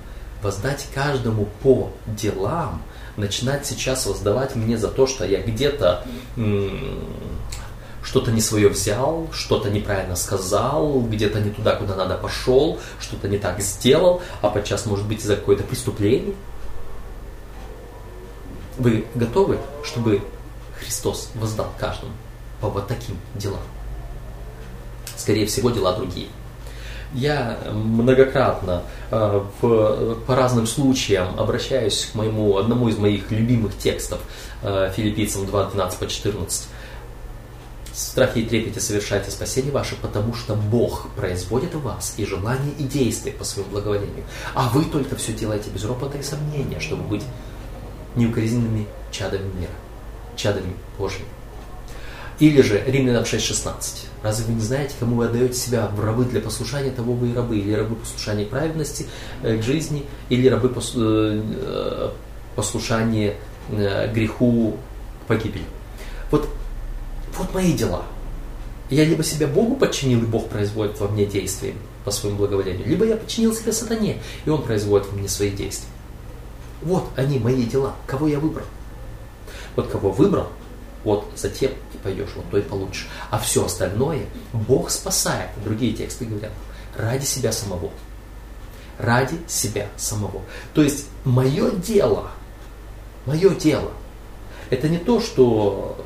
воздать 0.43 0.87
каждому 0.95 1.49
по 1.63 1.91
делам, 2.07 2.83
начинать 3.17 3.67
сейчас 3.67 4.07
воздавать 4.07 4.55
мне 4.57 4.77
за 4.77 4.89
то, 4.89 5.07
что 5.07 5.25
я 5.25 5.41
где-то 5.43 6.05
что-то 8.05 8.31
не 8.31 8.41
свое 8.41 8.69
взял, 8.69 9.27
что-то 9.33 9.71
неправильно 9.71 10.15
сказал, 10.15 11.01
где-то 11.01 11.41
не 11.41 11.51
туда, 11.51 11.75
куда 11.75 11.97
надо 11.97 12.17
пошел, 12.17 12.79
что-то 13.01 13.29
не 13.29 13.39
так 13.39 13.61
сделал, 13.61 14.23
а 14.43 14.51
подчас 14.51 14.87
может 14.87 15.07
быть 15.07 15.21
из-за 15.21 15.35
какое-то 15.35 15.65
преступление. 15.65 16.35
Вы 18.79 19.07
готовы, 19.15 19.59
чтобы 19.83 20.23
Христос 20.79 21.31
воздал 21.35 21.73
каждому 21.79 22.13
по 22.61 22.69
вот 22.69 22.87
таким 22.87 23.17
делам? 23.35 23.61
скорее 25.17 25.47
всего, 25.47 25.71
дела 25.71 25.95
другие. 25.95 26.29
Я 27.15 27.59
многократно 27.73 28.83
э, 29.11 29.41
в, 29.61 30.17
по 30.27 30.35
разным 30.35 30.67
случаям 30.67 31.39
обращаюсь 31.39 32.11
к 32.13 32.15
моему, 32.17 32.59
одному 32.59 32.89
из 32.89 32.99
моих 32.99 33.31
любимых 33.31 33.79
текстов, 33.79 34.21
э, 34.63 34.93
филиппийцам 34.95 35.47
2, 35.47 35.71
12 35.71 35.99
по 35.99 36.07
14. 36.07 36.69
В 37.95 37.99
страхе 37.99 38.41
и 38.41 38.45
трепете 38.45 38.81
совершайте 38.81 39.31
спасение 39.31 39.71
ваше, 39.71 39.95
потому 39.95 40.35
что 40.35 40.57
Бог 40.57 41.07
производит 41.15 41.75
в 41.75 41.83
вас 41.83 42.15
и 42.17 42.27
желание, 42.27 42.73
и 42.77 42.83
действия 42.83 43.31
по 43.31 43.45
своему 43.45 43.71
благоволению. 43.71 44.25
А 44.53 44.69
вы 44.69 44.85
только 44.85 45.15
все 45.15 45.33
делаете 45.33 45.71
без 45.71 45.85
ропота 45.85 46.19
и 46.19 46.23
сомнения, 46.25 46.81
чтобы 46.81 47.05
быть 47.05 47.23
неукоризненными 48.17 48.89
чадами 49.13 49.45
мира, 49.61 49.71
чадами 50.35 50.75
Божьими. 50.99 51.29
Или 52.41 52.63
же 52.63 52.83
Римлянам 52.85 53.23
6.16. 53.23 54.07
Разве 54.25 54.47
вы 54.47 54.55
не 54.55 54.61
знаете, 54.61 54.97
кому 54.99 55.15
вы 55.15 55.27
отдаете 55.27 55.55
себя 55.55 55.87
в 55.87 56.05
рабы 56.05 56.25
для 56.25 56.41
послушания, 56.41 56.91
того 56.91 57.13
вы 57.13 57.31
и 57.31 57.35
рабы, 57.35 57.59
или 57.59 57.73
рабы 57.75 57.95
послушания 57.95 58.45
праведности, 58.45 59.07
э, 59.45 59.57
к 59.59 59.63
жизни, 59.63 60.05
или 60.31 60.49
рабы 60.49 60.73
э, 60.75 60.81
э, 60.97 62.11
послушания 62.57 63.37
греху 63.71 64.77
к 65.23 65.29
погибели. 65.29 65.65
Вот, 66.31 66.49
вот 67.39 67.55
мои 67.55 67.73
дела. 67.73 68.05
Я 68.91 69.05
либо 69.05 69.25
себя 69.25 69.47
Богу 69.47 69.77
подчинил, 69.77 70.23
и 70.23 70.27
Бог 70.27 70.49
производит 70.49 71.01
во 71.01 71.09
мне 71.09 71.25
действия 71.25 71.75
по 72.05 72.11
своему 72.11 72.39
благоволению, 72.39 72.87
либо 72.87 73.07
я 73.07 73.17
подчинил 73.17 73.55
себя 73.55 73.73
сатане, 73.73 74.21
и 74.45 74.51
он 74.51 74.63
производит 74.63 75.09
во 75.09 75.17
мне 75.17 75.29
свои 75.29 75.51
действия. 75.51 75.89
Вот 76.83 77.05
они, 77.17 77.39
мои 77.39 77.65
дела. 77.65 77.95
Кого 78.07 78.29
я 78.29 78.39
выбрал? 78.39 78.67
Вот 79.75 79.89
кого 79.89 80.11
выбрал, 80.11 80.49
вот 81.03 81.27
затем 81.35 81.73
и 81.93 81.97
пойдешь, 81.97 82.31
вот 82.37 82.45
то 82.51 82.59
и 82.59 82.63
получишь. 82.63 83.09
А 83.31 83.39
все 83.39 83.65
остальное 83.65 84.27
Бог 84.53 84.91
спасает. 84.91 85.51
Другие 85.65 85.95
тексты 85.95 86.27
говорят, 86.27 86.53
ради 86.97 87.25
себя 87.25 87.53
самого. 87.53 87.91
Ради 88.99 89.39
себя 89.49 89.89
самого. 89.97 90.43
То 90.75 90.83
есть 90.83 91.07
мое 91.25 91.71
дело, 91.73 92.31
мое 93.27 93.51
дело, 93.51 93.91
это 94.71 94.89
не 94.89 94.99
то, 94.99 95.21
что 95.21 96.05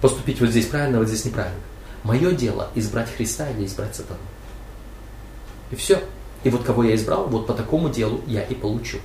поступить 0.00 0.40
вот 0.40 0.50
здесь 0.50 0.66
правильно, 0.66 0.98
вот 0.98 1.08
здесь 1.08 1.24
неправильно. 1.24 1.60
Мое 2.02 2.32
дело 2.32 2.70
избрать 2.74 3.14
Христа 3.14 3.50
или 3.50 3.66
избрать 3.66 3.94
сатану. 3.94 4.20
И 5.70 5.76
все. 5.76 6.02
И 6.42 6.50
вот 6.50 6.64
кого 6.64 6.84
я 6.84 6.94
избрал, 6.94 7.26
вот 7.26 7.46
по 7.46 7.52
такому 7.52 7.90
делу 7.90 8.22
я 8.26 8.42
и 8.42 8.54
получу. 8.54 8.98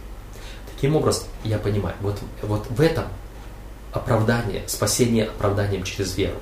Таким 0.74 0.96
образом, 0.96 1.26
я 1.44 1.58
понимаю, 1.58 1.96
вот, 2.02 2.20
вот 2.42 2.66
в 2.70 2.80
этом 2.80 3.06
оправдание, 3.92 4.64
спасение 4.68 5.26
оправданием 5.26 5.84
через 5.84 6.18
веру. 6.18 6.38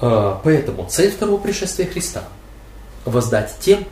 А, 0.00 0.40
поэтому 0.44 0.86
цель 0.88 1.10
второго 1.10 1.40
пришествия 1.40 1.86
Христа– 1.86 2.24
воздать 3.04 3.56
тем, 3.60 3.84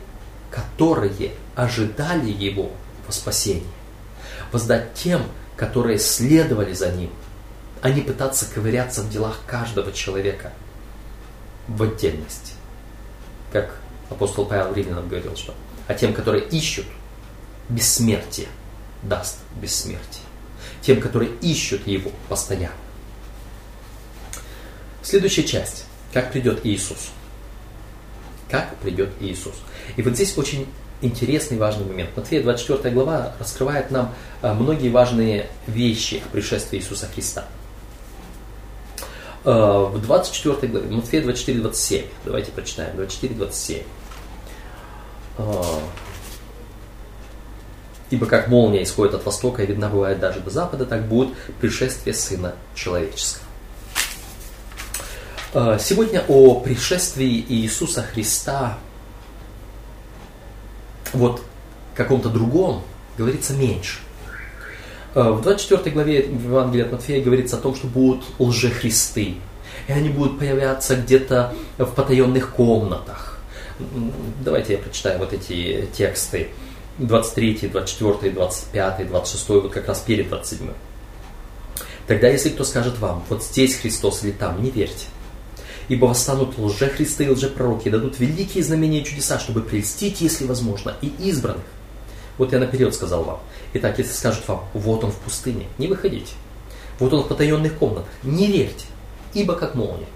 которые 0.51 1.31
ожидали 1.55 2.29
Его 2.29 2.71
во 3.07 3.11
спасении. 3.11 3.63
Воздать 4.51 4.93
тем, 4.93 5.23
которые 5.55 5.97
следовали 5.99 6.73
за 6.73 6.91
Ним, 6.91 7.09
а 7.85 7.91
не 7.91 8.01
пытаться 8.01 8.47
ковыряться 8.51 9.03
в 9.03 9.11
делах 9.11 9.41
каждого 9.45 9.91
человека 9.91 10.51
в 11.67 11.83
отдельности. 11.83 12.53
Как 13.53 13.75
апостол 14.09 14.47
Павел 14.47 14.73
Римлянам 14.73 15.07
говорил, 15.07 15.35
что 15.35 15.53
а 15.87 15.93
тем, 15.93 16.11
которые 16.11 16.45
ищут 16.45 16.87
бессмертие, 17.69 18.47
даст 19.03 19.37
бессмертие 19.61 20.23
тем, 20.81 20.99
которые 20.99 21.33
ищут 21.43 21.85
Его 21.85 22.11
постоянно. 22.27 22.73
Следующая 25.03 25.43
часть. 25.43 25.85
Как 26.11 26.31
придет 26.31 26.65
Иисус? 26.65 27.11
Как 28.49 28.75
придет 28.77 29.11
Иисус? 29.19 29.53
И 29.95 30.01
вот 30.01 30.15
здесь 30.15 30.35
очень 30.39 30.67
интересный 31.01 31.59
важный 31.59 31.85
момент. 31.85 32.17
Матфея 32.17 32.41
24 32.41 32.91
глава 32.95 33.35
раскрывает 33.39 33.91
нам 33.91 34.15
а, 34.41 34.55
многие 34.55 34.89
важные 34.89 35.51
вещи 35.67 36.23
о 36.25 36.29
пришествии 36.29 36.79
Иисуса 36.79 37.07
Христа. 37.13 37.45
А, 39.45 39.85
в 39.85 40.01
24 40.01 40.67
главе, 40.71 40.89
Матфея 40.89 41.21
24, 41.21 41.59
27, 41.59 42.05
давайте 42.25 42.51
прочитаем, 42.51 42.95
24, 42.95 43.35
27. 43.35 43.83
Ибо 48.09 48.25
как 48.27 48.47
молния 48.47 48.83
исходит 48.83 49.15
от 49.15 49.25
востока 49.25 49.63
и 49.63 49.65
видна 49.65 49.89
бывает 49.89 50.19
даже 50.19 50.39
до 50.39 50.49
запада, 50.49 50.85
так 50.85 51.07
будет 51.07 51.29
пришествие 51.59 52.13
Сына 52.13 52.55
Человеческого. 52.73 53.45
А, 55.53 55.79
сегодня 55.79 56.23
о 56.27 56.59
пришествии 56.59 57.45
Иисуса 57.47 58.03
Христа 58.03 58.77
вот 61.13 61.41
каком-то 61.95 62.29
другом 62.29 62.83
говорится 63.17 63.53
меньше. 63.53 63.99
А, 65.15 65.31
в 65.31 65.41
24 65.41 65.91
главе 65.91 66.17
Евангелия 66.25 66.85
от 66.85 66.91
Матфея 66.91 67.23
говорится 67.23 67.55
о 67.55 67.59
том, 67.61 67.73
что 67.73 67.87
будут 67.87 68.25
лжехристы. 68.37 69.35
И 69.87 69.91
они 69.91 70.09
будут 70.09 70.37
появляться 70.37 70.97
где-то 70.97 71.53
в 71.77 71.85
потаенных 71.85 72.51
комнатах. 72.51 73.39
Давайте 74.43 74.73
я 74.73 74.79
прочитаю 74.79 75.19
вот 75.19 75.31
эти 75.31 75.87
тексты. 75.93 76.49
23, 76.97 77.69
24, 77.69 78.31
25, 78.31 79.07
26, 79.07 79.49
вот 79.49 79.71
как 79.71 79.87
раз 79.87 79.99
перед 79.99 80.29
27. 80.29 80.69
Тогда, 82.07 82.27
если 82.27 82.49
кто 82.49 82.63
скажет 82.63 82.99
вам, 82.99 83.23
вот 83.29 83.43
здесь 83.43 83.75
Христос 83.75 84.23
или 84.23 84.31
там, 84.31 84.61
не 84.61 84.69
верьте. 84.69 85.07
Ибо 85.87 86.05
восстанут 86.05 86.57
лже-христы 86.57 87.25
и 87.25 87.29
лже-пророки, 87.29 87.89
дадут 87.89 88.19
великие 88.19 88.63
знамения 88.63 89.01
и 89.01 89.05
чудеса, 89.05 89.39
чтобы 89.39 89.61
прельстить, 89.61 90.21
если 90.21 90.45
возможно, 90.45 90.95
и 91.01 91.11
избранных. 91.19 91.63
Вот 92.37 92.51
я 92.51 92.59
наперед 92.59 92.93
сказал 92.93 93.23
вам. 93.23 93.39
Итак, 93.73 93.97
если 93.97 94.11
скажут 94.11 94.47
вам, 94.47 94.65
вот 94.73 95.03
он 95.03 95.11
в 95.11 95.17
пустыне, 95.17 95.67
не 95.77 95.87
выходите. 95.87 96.33
Вот 96.99 97.13
он 97.13 97.23
в 97.23 97.27
потаенных 97.27 97.77
комнатах, 97.77 98.09
не 98.23 98.47
верьте, 98.47 98.85
ибо 99.33 99.55
как 99.55 99.75
молния. 99.75 100.07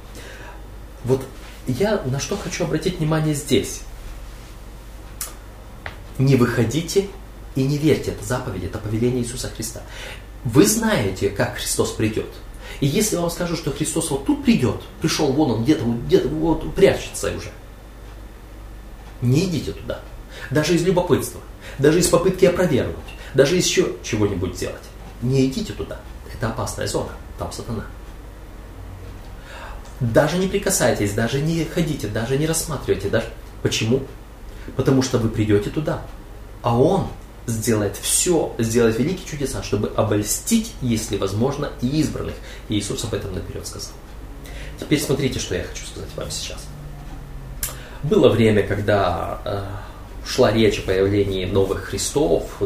Вот 1.03 1.21
я 1.67 2.01
на 2.05 2.19
что 2.19 2.37
хочу 2.37 2.63
обратить 2.63 2.99
внимание 2.99 3.33
здесь 3.33 3.81
не 6.19 6.35
выходите 6.35 7.07
и 7.55 7.63
не 7.63 7.77
верьте. 7.77 8.11
Это 8.11 8.23
заповедь, 8.23 8.65
это 8.65 8.77
повеление 8.77 9.23
Иисуса 9.23 9.49
Христа. 9.49 9.81
Вы 10.43 10.67
знаете, 10.67 11.29
как 11.29 11.55
Христос 11.55 11.91
придет. 11.91 12.29
И 12.81 12.85
если 12.85 13.15
вам 13.15 13.29
скажут, 13.29 13.57
что 13.57 13.71
Христос 13.71 14.11
вот 14.11 14.25
тут 14.25 14.43
придет, 14.43 14.81
пришел, 15.01 15.31
вон 15.33 15.51
он 15.51 15.63
где-то, 15.63 15.83
где-то 15.85 16.27
вот 16.27 16.75
прячется 16.75 17.35
уже, 17.35 17.51
не 19.21 19.45
идите 19.45 19.71
туда. 19.71 20.01
Даже 20.51 20.75
из 20.75 20.83
любопытства, 20.83 21.41
даже 21.79 21.99
из 21.99 22.07
попытки 22.07 22.45
опровергнуть, 22.45 22.95
даже 23.33 23.55
еще 23.55 23.93
чего-нибудь 24.03 24.55
сделать. 24.55 24.83
Не 25.21 25.47
идите 25.47 25.73
туда. 25.73 25.99
Это 26.33 26.49
опасная 26.49 26.87
зона. 26.87 27.11
Там 27.37 27.51
сатана. 27.51 27.85
Даже 29.99 30.37
не 30.37 30.47
прикасайтесь, 30.47 31.13
даже 31.13 31.41
не 31.41 31.65
ходите, 31.65 32.07
даже 32.07 32.37
не 32.37 32.47
рассматривайте. 32.47 33.09
Даже... 33.09 33.27
Почему? 33.61 34.03
Потому 34.77 35.01
что 35.01 35.17
вы 35.17 35.29
придете 35.29 35.69
туда, 35.69 36.01
а 36.61 36.77
Он 36.77 37.07
сделает 37.47 37.97
все, 37.97 38.53
сделает 38.59 38.97
великие 38.97 39.27
чудеса, 39.27 39.63
чтобы 39.63 39.91
обольстить, 39.95 40.73
если 40.81 41.17
возможно, 41.17 41.71
и 41.81 41.87
избранных. 41.99 42.35
И 42.69 42.77
Иисус 42.77 43.03
об 43.03 43.13
этом 43.13 43.33
наперед 43.33 43.65
сказал. 43.67 43.91
Теперь 44.79 45.01
смотрите, 45.01 45.39
что 45.39 45.55
я 45.55 45.63
хочу 45.63 45.85
сказать 45.85 46.09
вам 46.15 46.31
сейчас. 46.31 46.65
Было 48.03 48.29
время, 48.29 48.63
когда 48.65 49.41
э, 49.43 49.63
шла 50.29 50.51
речь 50.51 50.79
о 50.79 50.83
появлении 50.83 51.45
новых 51.45 51.85
Христов, 51.85 52.61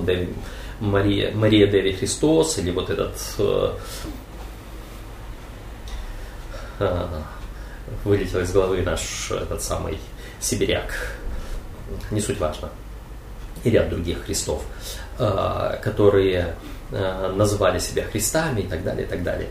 Мария, 0.82 1.32
Мария 1.34 1.68
Деви 1.68 1.94
Христос, 1.94 2.58
или 2.58 2.72
вот 2.72 2.90
этот 2.90 3.16
э, 3.38 3.74
э, 6.80 7.08
вылетел 8.04 8.42
из 8.42 8.52
головы 8.52 8.82
наш 8.82 9.32
этот 9.32 9.64
самый 9.64 9.98
сибиряк, 10.42 11.16
не 12.12 12.20
суть 12.20 12.38
важно, 12.38 12.70
и 13.64 13.70
ряд 13.70 13.90
других 13.90 14.26
Христов, 14.26 14.64
э, 15.18 15.80
которые 15.82 16.56
э, 16.92 17.34
называли 17.34 17.80
себя 17.80 18.04
Христами 18.04 18.62
и 18.62 18.68
так 18.68 18.84
далее, 18.84 19.06
и 19.06 19.10
так 19.10 19.24
далее. 19.24 19.48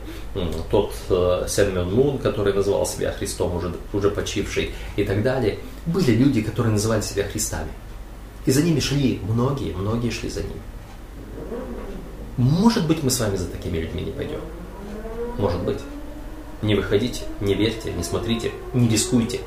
Тот 0.71 0.93
э, 1.09 1.47
Сэмюэл 1.49 1.87
Мун, 1.87 2.19
который 2.19 2.53
называл 2.53 2.85
себя 2.85 3.11
Христом, 3.13 3.57
уже, 3.57 3.73
уже 3.95 4.11
почивший, 4.11 4.75
и 4.97 5.05
так 5.05 5.23
далее. 5.23 5.61
Были 5.87 6.11
люди, 6.11 6.43
которые 6.43 6.73
называли 6.73 7.01
себя 7.01 7.25
Христами. 7.25 7.71
И 8.47 8.51
за 8.51 8.63
ними 8.63 8.81
шли 8.81 9.21
многие, 9.29 9.73
многие 9.73 10.11
шли 10.11 10.29
за 10.29 10.43
ними. 10.43 10.61
Может 12.37 12.87
быть, 12.87 13.03
мы 13.03 13.11
с 13.11 13.21
вами 13.21 13.37
за 13.37 13.47
такими 13.47 13.79
людьми 13.79 14.03
не 14.03 14.13
пойдем. 14.13 14.41
Может 15.39 15.63
быть. 15.63 15.79
Не 16.63 16.75
выходите, 16.75 17.23
не 17.41 17.55
верьте, 17.55 17.93
не 17.93 18.05
смотрите, 18.05 18.53
не 18.73 18.89
рискуйте 18.89 19.41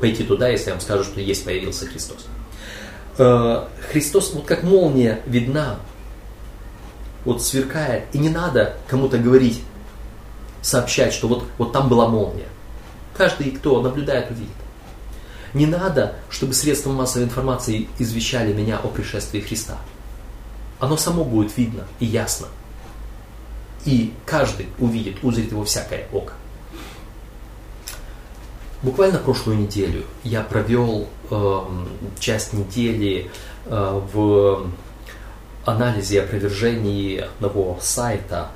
пойти 0.00 0.24
туда, 0.24 0.48
если 0.48 0.70
вам 0.70 0.80
скажут, 0.80 1.06
что 1.06 1.20
есть 1.20 1.44
появился 1.44 1.86
Христос. 1.86 2.26
Э, 3.18 3.66
Христос 3.90 4.32
вот 4.32 4.44
как 4.44 4.62
молния 4.62 5.20
видна, 5.26 5.76
вот 7.24 7.42
сверкает, 7.42 8.04
и 8.12 8.18
не 8.18 8.28
надо 8.28 8.76
кому-то 8.88 9.18
говорить, 9.18 9.62
сообщать, 10.62 11.12
что 11.12 11.28
вот, 11.28 11.44
вот 11.58 11.72
там 11.72 11.88
была 11.88 12.08
молния. 12.08 12.48
Каждый, 13.16 13.50
кто 13.50 13.80
наблюдает, 13.82 14.30
увидит. 14.30 14.50
Не 15.54 15.66
надо, 15.66 16.16
чтобы 16.30 16.52
средства 16.52 16.92
массовой 16.92 17.24
информации 17.24 17.88
извещали 17.98 18.52
меня 18.52 18.78
о 18.78 18.88
пришествии 18.88 19.40
Христа. 19.40 19.78
Оно 20.78 20.96
само 20.96 21.24
будет 21.24 21.56
видно 21.56 21.84
и 22.00 22.06
ясно. 22.06 22.46
И 23.84 24.12
каждый 24.26 24.66
увидит, 24.78 25.22
узрит 25.22 25.50
его 25.50 25.64
всякое 25.64 26.06
око. 26.12 26.34
Буквально 28.82 29.18
прошлую 29.18 29.58
неделю 29.58 30.04
я 30.22 30.42
провел 30.42 31.08
э, 31.30 31.60
часть 32.20 32.52
недели 32.52 33.28
э, 33.66 34.02
в 34.12 34.70
анализе 35.64 36.16
и 36.16 36.18
опровержении 36.18 37.18
одного 37.18 37.78
сайта, 37.80 38.50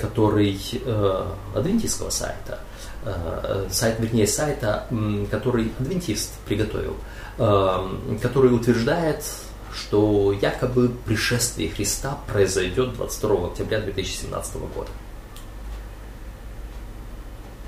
который 0.00 0.60
э, 0.72 1.26
адвентистского 1.54 2.10
сайта, 2.10 2.60
сайт, 3.70 4.00
вернее, 4.00 4.26
сайта, 4.26 4.86
который 5.30 5.72
адвентист 5.78 6.32
приготовил, 6.46 6.96
э, 7.38 8.18
который 8.22 8.54
утверждает, 8.54 9.24
что 9.74 10.32
якобы 10.32 10.90
пришествие 11.04 11.70
Христа 11.70 12.18
произойдет 12.26 12.94
22 12.94 13.46
октября 13.48 13.80
2017 13.80 14.56
года. 14.74 14.90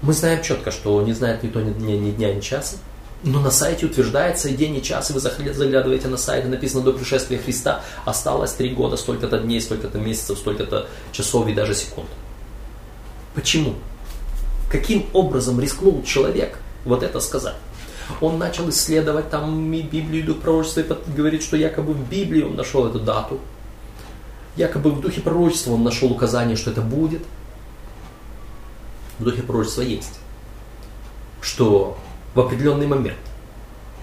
Мы 0.03 0.13
знаем 0.13 0.43
четко, 0.43 0.71
что 0.71 1.01
не 1.03 1.13
знает 1.13 1.43
никто 1.43 1.61
ни 1.61 1.73
дня, 1.73 1.97
ни 1.97 2.11
дня, 2.13 2.35
ни 2.35 2.41
часа. 2.41 2.77
Но 3.23 3.41
на 3.41 3.51
сайте 3.51 3.87
утверждается 3.87 4.49
и 4.49 4.55
день, 4.55 4.77
и 4.77 4.83
час, 4.83 5.11
и 5.11 5.13
вы 5.15 5.21
заглядываете 5.21 6.07
на 6.07 6.17
сайт, 6.17 6.45
и 6.45 6.49
написано 6.49 6.83
до 6.83 6.93
пришествия 6.93 7.39
Христа 7.39 7.83
осталось 8.05 8.53
три 8.53 8.71
года, 8.71 8.97
столько-то 8.97 9.39
дней, 9.39 9.61
столько-то 9.61 9.99
месяцев, 9.99 10.39
столько-то 10.39 10.87
часов 11.13 11.49
и 11.49 11.55
даже 11.55 11.75
секунд. 11.75 12.09
Почему? 13.35 13.75
Каким 14.71 15.07
образом 15.13 15.61
рискнул 15.61 16.03
человек 16.03 16.59
вот 16.85 17.03
это 17.03 17.21
сказать? 17.21 17.57
Он 18.21 18.39
начал 18.39 18.69
исследовать 18.71 19.31
там 19.31 19.73
и 19.73 19.83
Библию, 19.83 20.29
и 20.29 20.35
пророчество, 20.35 20.81
и 20.81 21.11
говорит, 21.11 21.43
что 21.43 21.57
якобы 21.57 21.93
в 21.93 22.09
Библии 22.09 22.43
он 22.43 22.57
нашел 22.57 22.87
эту 22.87 23.01
дату. 23.01 23.41
Якобы 24.57 24.91
в 24.91 25.01
духе 25.01 25.21
пророчества 25.21 25.73
он 25.73 25.85
нашел 25.85 26.11
указание, 26.11 26.57
что 26.57 26.71
это 26.71 26.81
будет. 26.81 27.23
В 29.19 29.25
духе 29.25 29.43
пророчества 29.43 29.83
есть. 29.83 30.19
Что 31.41 31.99
в 32.35 32.41
определенный 32.41 32.87
момент, 32.87 33.19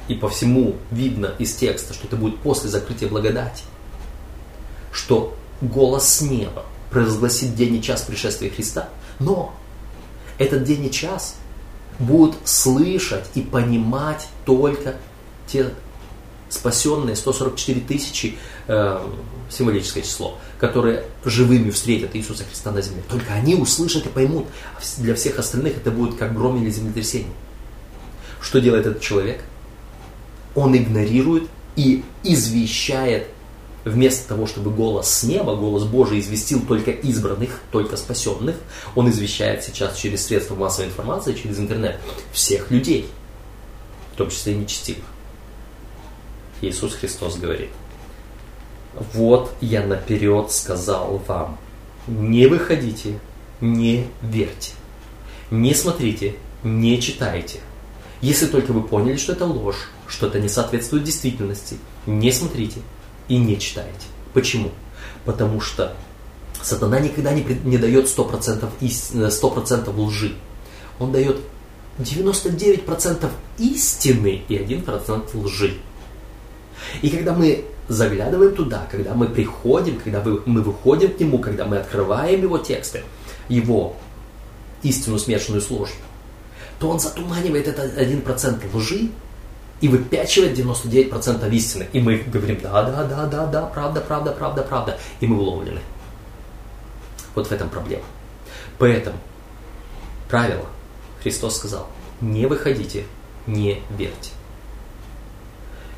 и 0.08 0.16
по 0.16 0.30
всему 0.30 0.76
видно 0.92 1.34
из 1.40 1.56
текста, 1.56 1.94
что 1.94 2.08
это 2.08 2.16
будет 2.16 2.40
после 2.40 2.70
закрытия 2.70 3.08
благодати, 3.08 3.64
что 4.92 5.36
голос 5.62 6.08
с 6.08 6.22
неба 6.22 6.66
провозгласит 6.92 7.56
день 7.56 7.76
и 7.76 7.82
час 7.82 8.02
пришествия 8.02 8.50
Христа, 8.50 8.90
но 9.20 9.54
этот 10.38 10.64
день 10.64 10.86
и 10.86 10.92
час 10.92 11.36
будут 12.00 12.36
слышать 12.46 13.26
и 13.36 13.42
понимать 13.42 14.28
только 14.46 14.96
те 15.48 15.72
спасенные 16.50 17.16
144 17.16 17.82
тысячи, 17.82 18.38
э, 18.68 19.08
символическое 19.50 20.04
число, 20.04 20.38
которые 20.60 21.06
живыми 21.26 21.72
встретят 21.72 22.16
Иисуса 22.16 22.44
Христа 22.44 22.72
на 22.72 22.82
земле. 22.82 23.04
Только 23.10 23.34
они 23.34 23.56
услышат 23.56 24.06
и 24.06 24.10
поймут. 24.10 24.48
А 24.76 25.02
для 25.02 25.16
всех 25.16 25.40
остальных 25.40 25.78
это 25.78 25.92
будет 25.92 26.18
как 26.18 26.36
гром 26.36 26.62
или 26.62 26.70
землетрясение. 26.70 27.34
Что 28.42 28.60
делает 28.60 28.86
этот 28.86 29.02
человек? 29.02 29.44
Он 30.56 30.76
игнорирует 30.76 31.50
и 31.76 32.04
извещает, 32.24 33.28
вместо 33.86 34.28
того, 34.28 34.48
чтобы 34.48 34.72
голос 34.72 35.12
с 35.12 35.24
неба, 35.24 35.56
голос 35.56 35.84
Божий 35.84 36.20
известил 36.20 36.62
только 36.62 36.92
избранных, 36.92 37.62
только 37.72 37.98
спасенных, 37.98 38.56
он 38.96 39.10
извещает 39.10 39.64
сейчас 39.64 39.98
через 39.98 40.26
средства 40.26 40.56
массовой 40.56 40.88
информации, 40.88 41.34
через 41.34 41.60
интернет 41.60 42.00
всех 42.32 42.72
людей, 42.72 43.08
в 44.14 44.18
том 44.18 44.30
числе 44.30 44.54
и 44.54 44.58
нечестивых. 44.58 45.06
Иисус 46.62 46.94
Христос 46.94 47.38
говорит, 47.38 47.70
вот 49.14 49.52
я 49.60 49.86
наперед 49.86 50.52
сказал 50.52 51.22
вам, 51.28 51.58
не 52.08 52.48
выходите, 52.48 53.20
не 53.60 54.08
верьте, 54.22 54.72
не 55.52 55.74
смотрите, 55.74 56.36
не 56.64 57.02
читайте– 57.02 57.60
если 58.24 58.48
только 58.48 58.72
вы 58.72 58.84
поняли, 58.84 59.18
что 59.18 59.34
это 59.34 59.46
ложь, 59.46 59.90
что 60.08 60.28
это 60.28 60.40
не 60.40 60.48
соответствует 60.48 61.04
действительности, 61.04 61.76
не 62.06 62.32
смотрите 62.32 62.80
и 63.28 63.38
не 63.38 63.60
читайте. 63.60 64.08
Почему? 64.34 64.72
Потому 65.26 65.62
что 65.62 65.96
сатана 66.62 67.00
никогда 67.00 67.34
не, 67.34 67.44
не 67.64 67.78
дает 67.78 68.06
100%, 68.06 68.70
истины, 68.82 69.32
100 69.32 69.94
лжи. 69.98 70.36
Он 71.00 71.12
дает 71.12 71.38
99% 72.00 73.30
истины 73.60 74.42
и 74.48 74.56
1% 74.56 75.38
лжи. 75.38 75.78
И 77.02 77.10
когда 77.10 77.34
мы 77.34 77.66
заглядываем 77.88 78.56
туда, 78.56 78.88
когда 78.90 79.14
мы 79.14 79.28
приходим, 79.28 80.00
когда 80.00 80.22
мы 80.24 80.62
выходим 80.62 81.14
к 81.14 81.20
нему, 81.20 81.40
когда 81.40 81.66
мы 81.66 81.78
открываем 81.78 82.42
его 82.42 82.58
тексты, 82.58 83.04
его 83.50 83.96
истину, 84.82 85.20
смешанную 85.20 85.62
с 85.62 85.70
ложью, 85.70 85.98
то 86.80 86.90
он 86.90 87.00
затуманивает 87.00 87.68
этот 87.68 87.98
1% 87.98 88.76
лжи 88.76 89.10
и 89.84 89.90
выпячивает 89.90 90.58
99% 90.58 91.52
истины. 91.52 91.88
И 91.92 92.00
мы 92.00 92.18
говорим, 92.18 92.58
да, 92.62 92.84
да, 92.84 93.04
да, 93.04 93.26
да, 93.26 93.46
да, 93.46 93.66
правда, 93.66 94.00
правда, 94.00 94.32
правда, 94.32 94.64
правда. 94.64 94.98
И 95.20 95.28
мы 95.28 95.38
уловлены. 95.38 95.82
Вот 97.36 97.48
в 97.48 97.52
этом 97.52 97.70
проблема. 97.70 98.06
Поэтому 98.78 99.18
правило 100.30 100.66
Христос 101.22 101.58
сказал, 101.58 101.90
не 102.22 102.46
выходите, 102.46 103.04
не 103.46 103.82
верьте. 103.98 104.32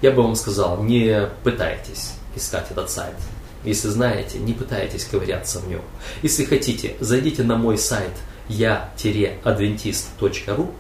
Я 0.01 0.11
бы 0.11 0.23
вам 0.23 0.35
сказал, 0.35 0.81
не 0.81 1.29
пытайтесь 1.43 2.13
искать 2.35 2.71
этот 2.71 2.89
сайт. 2.89 3.15
Если 3.63 3.89
знаете, 3.89 4.39
не 4.39 4.53
пытайтесь 4.53 5.05
ковыряться 5.05 5.59
в 5.59 5.69
нем. 5.69 5.81
Если 6.23 6.43
хотите, 6.43 6.95
зайдите 6.99 7.43
на 7.43 7.55
мой 7.55 7.77
сайт– 7.77 8.13
я-адвентист.ру 8.47 10.71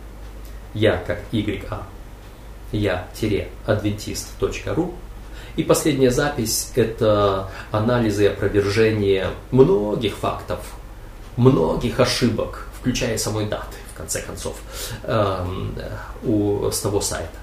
я 0.73 0.97
как 0.97 1.21
YA 1.31 1.83
я-адвентист.ру 2.75 4.93
и 5.55 5.63
последняя 5.63 6.11
запись– 6.11 6.71
это 6.75 7.49
анализы 7.71 8.25
и 8.25 8.27
опровержение 8.27 9.29
многих 9.51 10.15
фактов, 10.15 10.59
многих 11.37 11.99
ошибок, 11.99 12.67
включая 12.77 13.17
самой 13.17 13.45
даты, 13.45 13.77
в 13.93 13.97
конце 13.97 14.21
концов, 14.21 14.57
эм, 15.03 15.75
у, 16.23 16.69
с 16.69 16.79
того 16.81 16.99
сайта. 16.99 17.37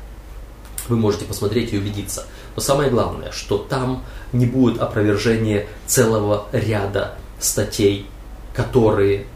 Вы 0.88 0.96
можете 0.96 1.24
посмотреть 1.24 1.72
и 1.72 1.78
убедиться. 1.78 2.26
Но 2.54 2.60
самое 2.60 2.90
главное, 2.90 3.32
что 3.32 3.56
там 3.56 4.04
не 4.32 4.44
будет 4.44 4.80
опровержения 4.80 5.66
целого 5.86 6.48
ряда 6.52 7.14
статей, 7.40 8.06
которые 8.54 9.26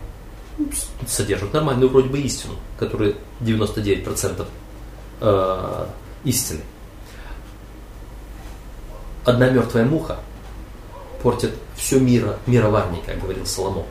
содержат 1.07 1.55
нормальную 1.55 1.89
вроде 1.89 2.09
бы 2.09 2.21
истину, 2.21 2.55
которая 2.79 3.15
99% 3.41 4.45
э, 5.21 5.87
истины. 6.25 6.61
Одна 9.25 9.51
мертвая 9.51 9.85
муха 9.85 10.19
портит 11.23 11.53
все 11.75 11.99
мира, 11.99 12.39
мироварни, 12.47 13.03
как 13.05 13.21
говорил 13.21 13.45
Соломон. 13.47 13.85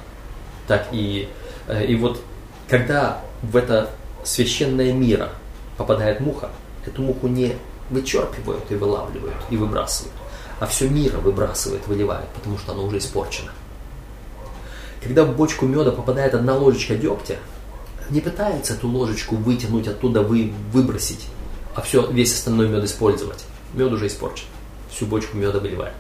Так 0.68 0.88
и, 0.92 1.30
э, 1.68 1.86
и 1.86 1.96
вот 1.96 2.22
когда 2.70 3.22
в 3.42 3.56
это 3.56 3.90
священное 4.24 4.92
мира 4.94 5.30
попадает 5.78 6.20
муха, 6.20 6.50
эту 6.86 7.02
муху 7.02 7.28
не 7.28 7.56
вычерпывают 7.90 8.72
и 8.72 8.76
вылавливают 8.76 9.36
и 9.50 9.58
выбрасывают, 9.58 10.16
а 10.60 10.66
все 10.66 10.90
мира 10.90 11.18
выбрасывает, 11.18 11.86
выливает, 11.88 12.28
потому 12.30 12.58
что 12.58 12.72
оно 12.72 12.86
уже 12.86 12.98
испорчено. 12.98 13.52
Когда 15.04 15.24
в 15.24 15.36
бочку 15.36 15.68
меда 15.68 15.92
попадает 15.92 16.34
одна 16.34 16.56
ложечка 16.56 16.96
дегтя, 16.96 17.38
не 18.10 18.22
пытается 18.22 18.74
эту 18.74 18.88
ложечку 18.88 19.36
вытянуть 19.36 19.88
оттуда, 19.88 20.22
вы, 20.22 20.54
выбросить, 20.72 21.28
а 21.76 21.82
все, 21.82 22.10
весь 22.12 22.34
остальной 22.34 22.70
мед 22.70 22.84
использовать. 22.84 23.46
Мед 23.74 23.92
уже 23.92 24.08
испорчен. 24.08 24.46
Всю 24.90 25.06
бочку 25.06 25.38
меда 25.38 25.60
выливают. 25.60 25.94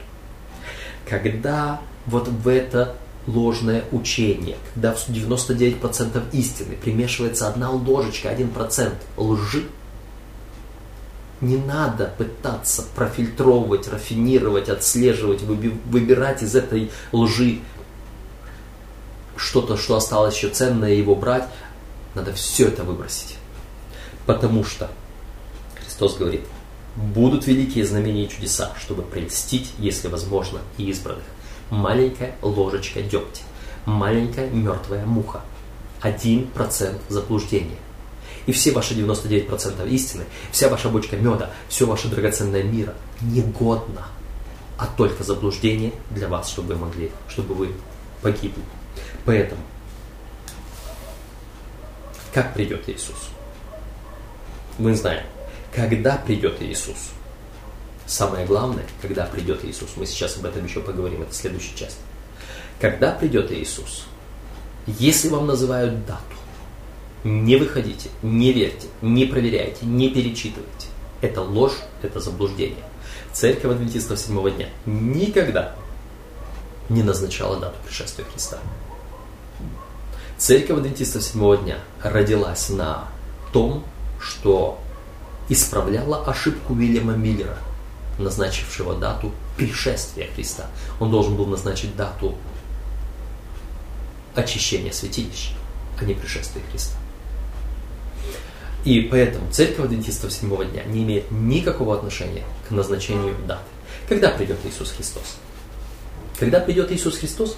Когда 1.07 1.81
вот 2.05 2.27
в 2.27 2.47
это 2.47 2.95
ложное 3.27 3.83
учение, 3.91 4.57
когда 4.73 4.93
в 4.93 5.09
99% 5.09 6.23
истины 6.31 6.75
примешивается 6.75 7.47
одна 7.47 7.71
ложечка, 7.71 8.29
1% 8.29 8.93
лжи, 9.17 9.65
не 11.41 11.57
надо 11.57 12.13
пытаться 12.17 12.85
профильтровывать, 12.95 13.87
рафинировать, 13.87 14.69
отслеживать, 14.69 15.41
выбирать 15.41 16.41
из 16.41 16.55
этой 16.55 16.91
лжи 17.11 17.59
что-то, 19.35 19.75
что 19.75 19.95
осталось 19.95 20.35
еще 20.35 20.49
ценное, 20.49 20.93
его 20.93 21.15
брать, 21.15 21.47
надо 22.15 22.33
все 22.33 22.67
это 22.67 22.83
выбросить. 22.83 23.37
Потому 24.25 24.63
что 24.63 24.89
Христос 25.75 26.17
говорит, 26.17 26.41
будут 26.95 27.45
великие 27.45 27.85
знамения 27.85 28.25
и 28.25 28.29
чудеса, 28.29 28.73
чтобы 28.79 29.03
прельстить, 29.03 29.73
если 29.77 30.07
возможно, 30.07 30.59
и 30.77 30.89
избранных. 30.89 31.23
Маленькая 31.69 32.35
ложечка 32.41 33.01
дегтя, 33.01 33.41
маленькая 33.85 34.49
мертвая 34.49 35.05
муха, 35.05 35.41
один 36.01 36.47
процент 36.47 37.01
заблуждения. 37.09 37.77
И 38.45 38.51
все 38.51 38.71
ваши 38.71 38.93
99% 38.93 39.89
истины, 39.89 40.25
вся 40.51 40.69
ваша 40.69 40.89
бочка 40.89 41.17
меда, 41.17 41.51
все 41.67 41.85
ваше 41.85 42.07
драгоценное 42.07 42.63
мира 42.63 42.93
негодно, 43.21 44.03
а 44.77 44.85
только 44.85 45.23
заблуждение 45.23 45.93
для 46.11 46.27
вас, 46.27 46.49
чтобы 46.49 46.75
вы 46.75 46.85
могли, 46.85 47.11
чтобы 47.27 47.55
вы 47.55 47.71
погибли. 48.21 48.61
Поэтому, 49.25 49.61
как 52.35 52.53
придет 52.53 52.89
Иисус? 52.89 53.29
Мы 54.77 54.93
знаем, 54.93 55.23
когда 55.73 56.17
придет 56.17 56.61
Иисус. 56.61 57.11
Самое 58.05 58.45
главное, 58.45 58.83
когда 59.01 59.25
придет 59.25 59.63
Иисус. 59.63 59.91
Мы 59.95 60.05
сейчас 60.05 60.35
об 60.35 60.43
этом 60.43 60.65
еще 60.65 60.81
поговорим, 60.81 61.21
это 61.21 61.33
следующая 61.33 61.77
часть. 61.77 61.97
Когда 62.81 63.13
придет 63.13 63.53
Иисус? 63.53 64.03
Если 64.85 65.29
вам 65.29 65.47
называют 65.47 66.05
дату, 66.05 66.35
не 67.23 67.55
выходите, 67.55 68.09
не 68.21 68.51
верьте, 68.51 68.87
не 69.01 69.25
проверяйте, 69.25 69.85
не 69.85 70.09
перечитывайте. 70.09 70.87
Это 71.21 71.41
ложь, 71.41 71.77
это 72.01 72.19
заблуждение. 72.19 72.83
Церковь 73.31 73.71
Адвентистов 73.71 74.19
седьмого 74.19 74.51
дня 74.51 74.67
никогда 74.85 75.73
не 76.89 77.01
назначала 77.01 77.61
дату 77.61 77.77
пришествия 77.85 78.25
Христа. 78.25 78.59
Церковь 80.37 80.79
Адвентистов 80.79 81.23
седьмого 81.23 81.57
дня 81.57 81.79
родилась 82.03 82.69
на 82.69 83.07
том, 83.53 83.85
что 84.19 84.79
исправляла 85.47 86.25
ошибку 86.25 86.73
Уильяма 86.73 87.13
Миллера, 87.13 87.57
назначившего 88.19 88.95
дату 88.95 89.31
пришествия 89.55 90.27
Христа. 90.35 90.65
Он 90.99 91.09
должен 91.09 91.37
был 91.37 91.45
назначить 91.45 91.95
дату 91.95 92.35
очищения 94.35 94.91
святилища, 94.91 95.53
а 95.99 96.03
не 96.03 96.13
пришествия 96.13 96.61
Христа. 96.69 96.97
И 98.83 99.01
поэтому 99.01 99.49
церковь 99.51 99.85
адвентистов 99.85 100.33
седьмого 100.33 100.65
дня 100.65 100.83
не 100.83 101.03
имеет 101.03 101.31
никакого 101.31 101.95
отношения 101.95 102.43
к 102.67 102.71
назначению 102.71 103.35
даты. 103.47 103.63
Когда 104.09 104.29
придет 104.29 104.57
Иисус 104.65 104.91
Христос? 104.91 105.37
Когда 106.37 106.59
придет 106.59 106.91
Иисус 106.91 107.17
Христос, 107.17 107.55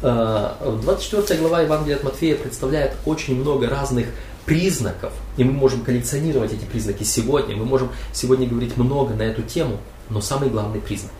24 0.00 1.26
э, 1.28 1.42
глава 1.42 1.62
Евангелия 1.62 1.96
от 1.96 2.04
Матфея 2.04 2.36
представляет 2.36 2.94
очень 3.04 3.40
много 3.40 3.68
разных 3.68 4.06
признаков, 4.46 5.12
и 5.36 5.44
мы 5.44 5.52
можем 5.52 5.84
коллекционировать 5.84 6.52
эти 6.52 6.64
признаки 6.64 7.02
сегодня, 7.02 7.56
мы 7.56 7.64
можем 7.64 7.90
сегодня 8.12 8.48
говорить 8.48 8.76
много 8.76 9.14
на 9.14 9.22
эту 9.22 9.42
тему, 9.42 9.78
но 10.08 10.20
самый 10.20 10.50
главный 10.50 10.80
признак, 10.80 11.12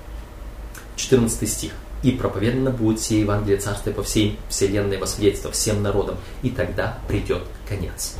14 0.97 1.49
стих, 1.49 1.73
«И 2.05 2.13
проповедано 2.13 2.71
будет 2.71 3.01
все 3.01 3.21
Евангелие 3.21 3.59
Царствия 3.59 3.93
по 3.93 4.05
всей 4.05 4.39
вселенной 4.49 4.99
во 4.99 5.07
всем 5.51 5.83
народам, 5.83 6.17
и 6.43 6.51
тогда 6.51 6.99
придет 7.09 7.43
конец». 7.69 8.15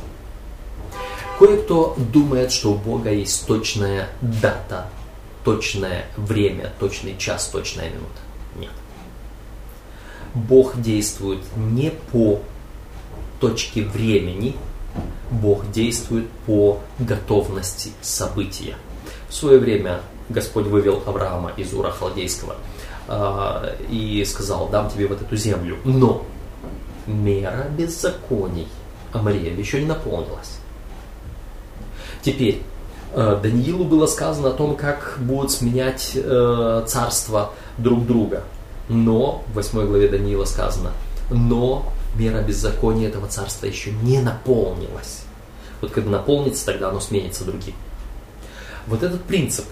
Кое-кто 1.39 1.95
думает, 1.97 2.51
что 2.51 2.73
у 2.73 2.75
Бога 2.75 3.09
есть 3.09 3.47
точная 3.47 4.09
дата, 4.21 4.89
точное 5.45 6.05
время, 6.17 6.73
точный 6.77 7.17
час, 7.17 7.47
точная 7.47 7.89
минута. 7.89 8.19
Нет. 8.59 8.71
Бог 10.33 10.79
действует 10.81 11.39
не 11.55 11.91
по 12.11 12.39
точке 13.39 13.83
времени, 13.83 14.55
Бог 15.31 15.69
действует 15.71 16.27
по 16.45 16.79
готовности 16.99 17.91
события. 18.01 18.75
В 19.29 19.33
свое 19.33 19.59
время 19.59 20.01
Господь 20.29 20.65
вывел 20.65 21.01
Авраама 21.05 21.51
из 21.57 21.73
Ура 21.73 21.91
Халдейского 21.91 22.55
э, 23.07 23.75
и 23.89 24.23
сказал, 24.25 24.69
дам 24.69 24.89
тебе 24.89 25.07
вот 25.07 25.21
эту 25.21 25.35
землю, 25.35 25.77
но 25.83 26.25
мера 27.07 27.67
беззаконий 27.77 28.67
Амариев 29.11 29.57
еще 29.57 29.79
не 29.81 29.87
наполнилась. 29.87 30.59
Теперь, 32.21 32.61
э, 33.13 33.39
Даниилу 33.41 33.85
было 33.85 34.05
сказано 34.05 34.49
о 34.49 34.53
том, 34.53 34.75
как 34.75 35.17
будут 35.19 35.51
сменять 35.51 36.11
э, 36.15 36.83
царства 36.87 37.53
друг 37.77 38.05
друга. 38.05 38.43
Но, 38.89 39.43
в 39.47 39.53
8 39.53 39.85
главе 39.85 40.09
Даниила 40.09 40.45
сказано, 40.45 40.91
но 41.29 41.93
мера 42.15 42.41
беззакония 42.41 43.07
этого 43.07 43.27
царства 43.27 43.67
еще 43.67 43.91
не 43.91 44.19
наполнилась. 44.19 45.21
Вот 45.81 45.91
когда 45.91 46.09
наполнится, 46.09 46.65
тогда 46.65 46.89
оно 46.89 46.99
сменится 46.99 47.45
другим. 47.45 47.75
Вот 48.87 49.03
этот 49.03 49.23
принцип 49.23 49.65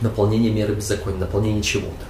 наполнения 0.00 0.50
меры 0.50 0.74
беззакония, 0.74 1.18
наполнения 1.18 1.62
чего-то. 1.62 2.06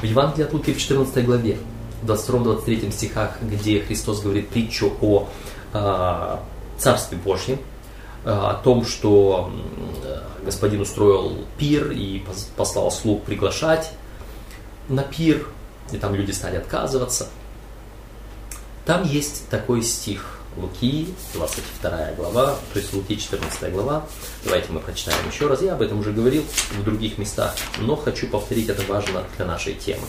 В 0.00 0.04
Евангелии 0.04 0.46
от 0.46 0.52
Луки 0.52 0.72
в 0.72 0.78
14 0.78 1.24
главе, 1.24 1.58
в 2.02 2.10
22-23 2.10 2.90
стихах, 2.90 3.36
где 3.42 3.80
Христос 3.80 4.22
говорит 4.22 4.48
притчу 4.48 4.92
о 5.02 5.28
э, 5.74 6.36
Царстве 6.78 7.18
Божьем, 7.18 7.58
э, 8.24 8.30
о 8.30 8.54
том, 8.54 8.86
что 8.86 9.52
господин 10.44 10.80
устроил 10.80 11.44
пир 11.58 11.90
и 11.90 12.24
послал 12.56 12.90
слуг 12.90 13.24
приглашать 13.24 13.92
на 14.88 15.02
пир, 15.02 15.46
и 15.92 15.96
там 15.96 16.14
люди 16.14 16.30
стали 16.30 16.56
отказываться– 16.56 17.28
там 18.90 19.04
есть 19.04 19.48
такой 19.48 19.82
стих 19.82 20.38
Луки, 20.56 21.14
22 21.34 22.12
глава, 22.16 22.56
то 22.72 22.78
есть 22.80 22.92
Луки 22.92 23.16
14 23.16 23.72
глава. 23.72 24.04
Давайте 24.42 24.72
мы 24.72 24.80
прочитаем 24.80 25.18
еще 25.30 25.46
раз. 25.46 25.62
Я 25.62 25.74
об 25.74 25.82
этом 25.82 26.00
уже 26.00 26.12
говорил 26.12 26.42
в 26.72 26.82
других 26.82 27.16
местах, 27.16 27.54
но 27.78 27.94
хочу 27.94 28.26
повторить, 28.26 28.68
это 28.68 28.82
важно 28.90 29.22
для 29.36 29.46
нашей 29.46 29.74
темы. 29.74 30.02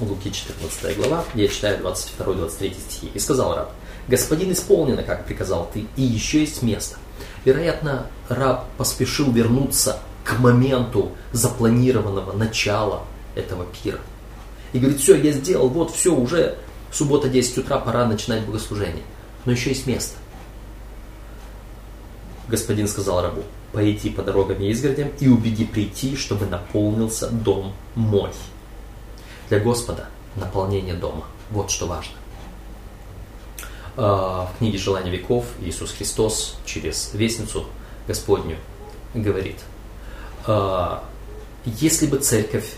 Луки 0.00 0.32
14 0.32 0.96
глава, 0.96 1.24
я 1.34 1.48
читаю 1.48 1.84
22-23 1.84 2.74
стихи. 2.80 3.10
«И 3.12 3.18
сказал 3.18 3.54
раб, 3.54 3.72
господин 4.08 4.52
исполнено, 4.52 5.02
как 5.02 5.26
приказал 5.26 5.70
ты, 5.70 5.86
и 5.96 6.02
еще 6.02 6.40
есть 6.40 6.62
место». 6.62 6.96
Вероятно, 7.44 8.06
раб 8.30 8.64
поспешил 8.78 9.30
вернуться 9.30 10.00
к 10.24 10.38
моменту 10.38 11.12
запланированного 11.32 12.32
начала 12.32 13.04
этого 13.34 13.66
пира 13.66 14.00
и 14.72 14.78
говорит, 14.78 15.00
все, 15.00 15.16
я 15.16 15.32
сделал, 15.32 15.68
вот, 15.68 15.92
все, 15.92 16.14
уже 16.14 16.56
суббота 16.92 17.28
10 17.28 17.58
утра, 17.58 17.78
пора 17.78 18.06
начинать 18.06 18.44
богослужение. 18.44 19.02
Но 19.44 19.52
еще 19.52 19.70
есть 19.70 19.86
место. 19.86 20.16
Господин 22.48 22.88
сказал 22.88 23.22
рабу, 23.22 23.42
пойти 23.72 24.10
по 24.10 24.22
дорогам 24.22 24.60
и 24.60 24.70
изгородям 24.70 25.10
и 25.20 25.28
убеди 25.28 25.64
прийти, 25.64 26.16
чтобы 26.16 26.46
наполнился 26.46 27.28
дом 27.28 27.72
мой. 27.94 28.30
Для 29.48 29.60
Господа 29.60 30.08
наполнение 30.36 30.94
дома. 30.94 31.24
Вот 31.50 31.70
что 31.70 31.86
важно. 31.86 32.12
А, 33.96 34.46
в 34.46 34.58
книге 34.58 34.78
«Желание 34.78 35.12
веков» 35.12 35.46
Иисус 35.60 35.92
Христос 35.92 36.56
через 36.64 37.12
Вестницу 37.14 37.66
Господню 38.06 38.56
говорит, 39.14 39.56
«А, 39.58 39.79
если 41.64 42.06
бы 42.06 42.18
церковь 42.18 42.74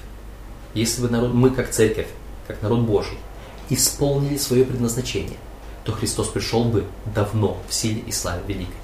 если 0.75 1.03
бы 1.03 1.09
народ, 1.11 1.35
мы 1.35 1.51
как 1.51 1.71
церковь, 1.71 2.09
как 2.47 2.63
народ 2.63 2.81
Божий, 2.81 3.19
исполнили 3.69 4.37
свое 4.37 4.65
предназначение, 4.65 5.37
то 5.85 5.93
Христос 5.93 6.29
пришел 6.29 6.65
бы 6.65 6.85
давно 7.15 7.59
в 7.69 7.75
силе 7.75 8.01
и 8.07 8.13
славе 8.13 8.43
великой. 8.47 8.75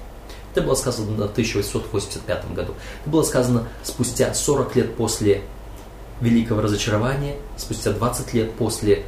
Это 0.52 0.62
было 0.62 0.74
сказано 0.74 1.10
в 1.10 1.30
1885 1.30 2.52
году. 2.52 2.74
Это 3.02 3.10
было 3.10 3.22
сказано 3.22 3.68
спустя 3.82 4.34
40 4.34 4.76
лет 4.76 4.96
после 4.96 5.42
великого 6.20 6.62
разочарования, 6.62 7.36
спустя 7.56 7.92
20 7.92 8.34
лет 8.34 8.52
после 8.54 9.04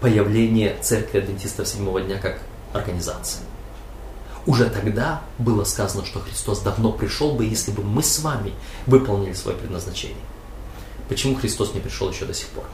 появления 0.00 0.76
Церкви 0.80 1.18
Адвентистов 1.18 1.66
седьмого 1.66 2.00
дня 2.00 2.18
как 2.18 2.40
организации. 2.72 3.40
Уже 4.46 4.66
тогда 4.66 5.22
было 5.38 5.64
сказано, 5.64 6.04
что 6.04 6.20
Христос 6.20 6.60
давно 6.60 6.92
пришел 6.92 7.32
бы, 7.32 7.44
если 7.44 7.70
бы 7.70 7.82
мы 7.82 8.02
с 8.02 8.18
вами 8.18 8.52
выполнили 8.86 9.32
свое 9.32 9.56
предназначение. 9.56 10.16
Почему 11.08 11.34
Христос 11.34 11.74
не 11.74 11.80
пришел 11.80 12.10
еще 12.10 12.26
до 12.26 12.34
сих 12.34 12.48
пор? 12.48 12.64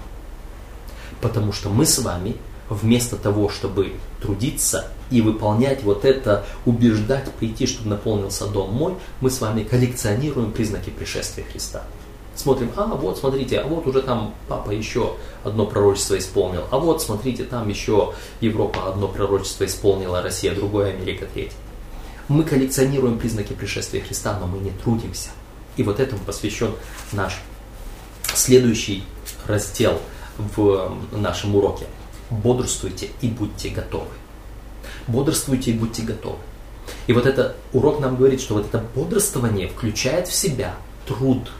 Потому 1.20 1.52
что 1.52 1.68
мы 1.68 1.87
с 1.87 1.98
вами, 1.98 2.37
вместо 2.68 3.16
того, 3.16 3.48
чтобы 3.48 3.94
трудиться 4.20 4.88
и 5.11 5.20
выполнять 5.20 5.83
вот 5.85 6.04
это, 6.04 6.44
убеждать 6.64 7.33
прийти, 7.35 7.66
чтобы 7.66 7.90
наполнился 7.90 8.46
дом 8.46 8.72
мой, 8.72 8.94
мы 9.20 9.30
с 9.30 9.40
вами 9.40 9.62
коллекционируем 9.62 10.52
признаки 10.52 10.90
пришествия 10.90 11.44
Христа. 11.44 11.83
Смотрим, 12.40 12.72
а 12.74 12.87
вот 12.87 13.18
смотрите, 13.18 13.59
а 13.59 13.66
вот 13.66 13.87
уже 13.87 14.00
там 14.00 14.33
папа 14.48 14.70
еще 14.70 15.16
одно 15.44 15.66
пророчество 15.66 16.16
исполнил, 16.16 16.64
а 16.70 16.79
вот 16.79 17.03
смотрите, 17.03 17.44
там 17.44 17.68
еще 17.68 18.14
Европа 18.40 18.88
одно 18.88 19.09
пророчество 19.09 19.66
исполнила, 19.66 20.22
Россия 20.22 20.55
другое, 20.55 20.94
Америка 20.94 21.26
третье. 21.35 21.53
Мы 22.29 22.44
коллекционируем 22.44 23.18
признаки 23.18 23.53
пришествия 23.53 24.00
Христа, 24.00 24.38
но 24.40 24.46
мы 24.46 24.57
не 24.57 24.70
трудимся. 24.70 25.29
И 25.76 25.83
вот 25.83 26.00
этому 26.00 26.22
посвящен 26.24 26.72
наш 27.12 27.42
Следующий 28.35 29.05
раздел 29.46 30.00
в 30.38 30.96
нашем 31.12 31.57
уроке. 31.57 31.85
Бодрствуйте 32.31 33.11
и 33.20 33.29
будьте 33.29 33.68
готовы. 33.68 34.09
Бодрствуйте 35.09 35.72
и 35.72 35.74
будьте 35.74 36.05
готовы. 36.05 36.38
И 37.07 37.12
вот 37.12 37.26
этот 37.26 37.57
урок 37.74 38.00
нам 38.00 38.16
говорит, 38.16 38.40
что 38.40 38.55
вот 38.55 38.64
это 38.64 38.83
бодрствование 38.94 39.68
включает 39.68 40.26
в 40.26 40.35
себя 40.35 40.74
труд. 41.07 41.50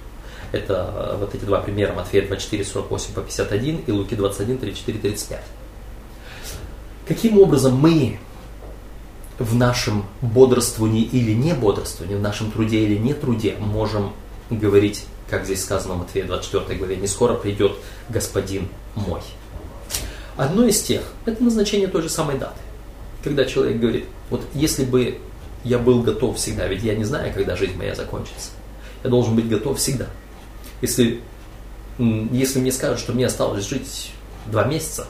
Это 0.53 1.17
вот 1.19 1.35
эти 1.35 1.45
два 1.45 1.61
примера, 1.61 1.93
Матфея 1.93 2.27
24, 2.27 2.65
48 2.65 3.15
по 3.15 3.21
51 3.21 3.83
и 3.87 3.93
Луки 3.93 4.15
21, 4.15 4.59
34, 4.59 4.99
35. 4.99 5.41
Каким 7.07 7.39
образом 7.39 7.77
мы 7.77 8.19
в 9.39 9.55
нашем 9.55 10.05
бодрствовании 10.21 11.03
или 11.03 11.33
не 11.33 11.55
бодрствовании, 11.55 12.17
в 12.17 12.21
нашем 12.21 12.51
труде 12.51 12.81
или 12.81 12.97
не 12.97 13.15
труде 13.15 13.57
можем 13.59 14.13
говорить, 14.51 15.05
как 15.29 15.45
здесь 15.45 15.63
сказано 15.63 15.95
в 15.95 15.99
Матфея 15.99 16.25
24 16.25 16.79
главе, 16.79 16.97
«Не 16.97 17.07
скоро 17.07 17.35
придет 17.35 17.73
Господин 18.09 18.69
мой». 18.95 19.21
Одно 20.37 20.65
из 20.67 20.83
тех– 20.83 21.03
это 21.27 21.43
назначение 21.43 21.89
той 21.89 22.03
же 22.03 22.09
самой 22.09 22.39
даты. 22.39 22.59
Когда 23.23 23.45
человек 23.45 23.79
говорит, 23.79 24.07
вот 24.31 24.43
если 24.55 24.85
бы 24.85 25.19
я 25.65 25.79
был 25.79 26.03
готов 26.03 26.37
всегда, 26.37 26.67
ведь 26.67 26.83
я 26.83 26.95
не 26.95 27.05
знаю, 27.05 27.33
когда 27.35 27.57
жизнь 27.57 27.77
моя 27.77 27.95
закончится. 27.95 28.51
Я 29.05 29.11
должен 29.11 29.37
быть 29.37 29.49
готов 29.49 29.79
всегда. 29.79 30.07
Если, 30.81 31.21
если 31.99 32.61
мне 32.61 32.73
скажут, 32.73 32.99
что 32.99 33.13
мне 33.13 33.27
осталось 33.27 33.69
жить 33.69 34.13
два 34.47 34.65
месяца, 34.65 35.07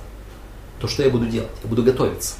то 0.80 0.88
что 0.88 1.02
я 1.02 1.10
буду 1.10 1.26
делать? 1.26 1.50
Я 1.62 1.68
буду 1.68 1.82
готовиться. 1.82 2.34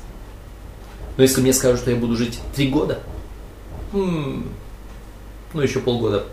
Но 1.17 1.23
если 1.23 1.41
мне 1.41 1.53
скажут, 1.53 1.81
что 1.81 1.91
я 1.91 1.97
буду 1.97 2.17
жить 2.17 2.39
три 2.55 2.69
года, 2.69 3.01
ну 3.93 4.43
еще 5.55 5.81
полгода, 5.81 6.25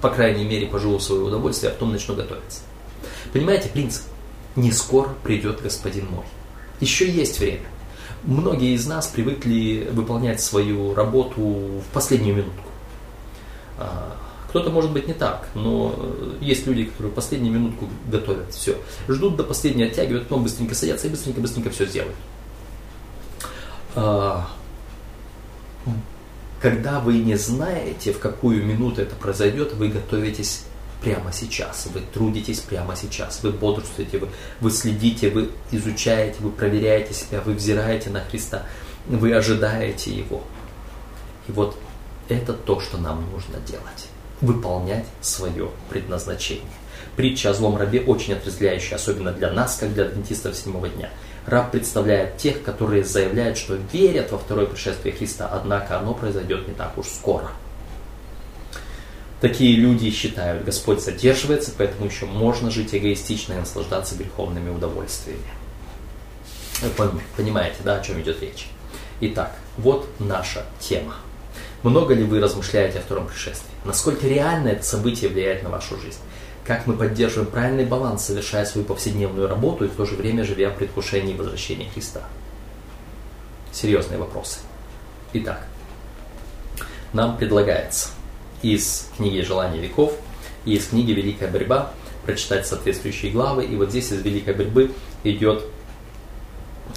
по 0.00 0.10
крайней 0.10 0.44
мере, 0.44 0.66
поживу 0.66 0.98
свое 0.98 1.22
удовольствие, 1.22 1.70
а 1.70 1.74
потом 1.74 1.92
начну 1.92 2.14
готовиться. 2.14 2.60
Понимаете 3.32 3.68
принцип? 3.68 4.02
Не 4.56 4.72
скоро 4.72 5.10
придет 5.22 5.62
Господин 5.62 6.06
мой. 6.10 6.24
Еще 6.80 7.10
есть 7.10 7.38
время. 7.38 7.66
Многие 8.24 8.74
из 8.74 8.86
нас 8.86 9.06
привыкли 9.06 9.88
выполнять 9.92 10.40
свою 10.40 10.94
работу 10.94 11.40
в 11.40 11.84
последнюю 11.92 12.36
минутку. 12.36 12.68
Кто-то 14.48 14.70
может 14.70 14.92
быть 14.92 15.06
не 15.06 15.12
так, 15.12 15.48
но 15.54 15.94
есть 16.40 16.66
люди, 16.66 16.84
которые 16.84 17.12
в 17.12 17.14
последнюю 17.14 17.52
минутку 17.52 17.88
готовят 18.10 18.54
все. 18.54 18.78
Ждут 19.06 19.36
до 19.36 19.44
последней, 19.44 19.84
оттягивают, 19.84 20.24
потом 20.24 20.42
быстренько 20.42 20.74
садятся 20.74 21.06
и 21.06 21.10
быстренько-быстренько 21.10 21.68
все 21.70 21.84
сделают. 21.84 22.16
А, 23.94 24.48
когда 26.62 26.98
вы 27.00 27.18
не 27.18 27.36
знаете, 27.36 28.12
в 28.12 28.20
какую 28.20 28.64
минуту 28.64 29.02
это 29.02 29.14
произойдет, 29.16 29.74
вы 29.74 29.88
готовитесь 29.88 30.64
прямо 31.02 31.30
сейчас, 31.30 31.86
вы 31.92 32.00
трудитесь 32.00 32.60
прямо 32.60 32.96
сейчас, 32.96 33.42
вы 33.42 33.50
бодрствуете, 33.50 34.18
вы, 34.18 34.28
вы 34.60 34.70
следите, 34.70 35.28
вы 35.30 35.50
изучаете, 35.70 36.36
вы 36.40 36.50
проверяете 36.50 37.12
себя, 37.12 37.42
вы 37.42 37.52
взираете 37.52 38.08
на 38.08 38.20
Христа, 38.20 38.64
вы 39.06 39.34
ожидаете 39.34 40.10
Его. 40.10 40.42
И 41.48 41.52
вот 41.52 41.76
это 42.28 42.54
то, 42.54 42.80
что 42.80 42.96
нам 42.96 43.30
нужно 43.30 43.58
делать. 43.60 44.08
Выполнять 44.40 45.06
свое 45.20 45.70
предназначение. 45.90 46.64
Притча 47.16 47.50
о 47.50 47.54
злом 47.54 47.76
рабе 47.76 48.00
очень 48.00 48.34
отрезвляющая, 48.34 48.96
особенно 48.96 49.32
для 49.32 49.50
нас, 49.50 49.76
как 49.76 49.92
для 49.92 50.04
адвентистов 50.04 50.54
седьмого 50.56 50.88
дня. 50.88 51.10
Раб 51.46 51.70
представляет 51.70 52.36
тех, 52.36 52.62
которые 52.62 53.04
заявляют, 53.04 53.58
что 53.58 53.74
верят 53.92 54.30
во 54.30 54.38
второе 54.38 54.66
пришествие 54.66 55.14
Христа, 55.14 55.48
однако 55.50 55.98
оно 55.98 56.14
произойдет 56.14 56.68
не 56.68 56.74
так 56.74 56.96
уж 56.98 57.06
скоро. 57.06 57.50
Такие 59.40 59.76
люди 59.76 60.10
считают, 60.10 60.64
Господь 60.64 61.02
задерживается, 61.02 61.72
поэтому 61.76 62.06
еще 62.06 62.26
можно 62.26 62.70
жить 62.70 62.94
эгоистично 62.94 63.54
и 63.54 63.58
наслаждаться 63.58 64.16
греховными 64.16 64.70
удовольствиями. 64.70 65.42
Понимаете, 67.36 67.76
да, 67.84 67.96
о 67.96 68.04
чем 68.04 68.20
идет 68.20 68.40
речь? 68.42 68.68
Итак, 69.20 69.52
вот 69.76 70.08
наша 70.18 70.64
тема. 70.80 71.16
Много 71.82 72.14
ли 72.14 72.24
вы 72.24 72.40
размышляете 72.40 72.98
о 72.98 73.02
втором 73.02 73.28
пришествии? 73.28 73.70
Насколько 73.84 74.26
реально 74.26 74.68
это 74.68 74.84
событие 74.84 75.30
влияет 75.30 75.62
на 75.62 75.70
вашу 75.70 75.98
жизнь? 76.00 76.18
Как 76.64 76.86
мы 76.86 76.94
поддерживаем 76.94 77.50
правильный 77.50 77.86
баланс, 77.86 78.24
совершая 78.24 78.66
свою 78.66 78.86
повседневную 78.86 79.48
работу 79.48 79.84
и 79.84 79.88
в 79.88 79.94
то 79.94 80.04
же 80.04 80.16
время 80.16 80.44
живя 80.44 80.70
в 80.70 80.76
предвкушении 80.76 81.34
возвращения 81.34 81.88
Христа? 81.88 82.22
Серьезные 83.72 84.18
вопросы. 84.18 84.58
Итак, 85.32 85.66
нам 87.12 87.36
предлагается 87.36 88.08
из 88.60 89.08
книги 89.16 89.40
«Желание 89.40 89.80
веков» 89.80 90.14
и 90.64 90.74
из 90.74 90.88
книги 90.88 91.12
«Великая 91.12 91.48
борьба» 91.48 91.92
прочитать 92.26 92.66
соответствующие 92.66 93.30
главы. 93.30 93.64
И 93.64 93.76
вот 93.76 93.90
здесь 93.90 94.10
из 94.12 94.20
«Великой 94.22 94.54
борьбы» 94.54 94.92
идет 95.22 95.64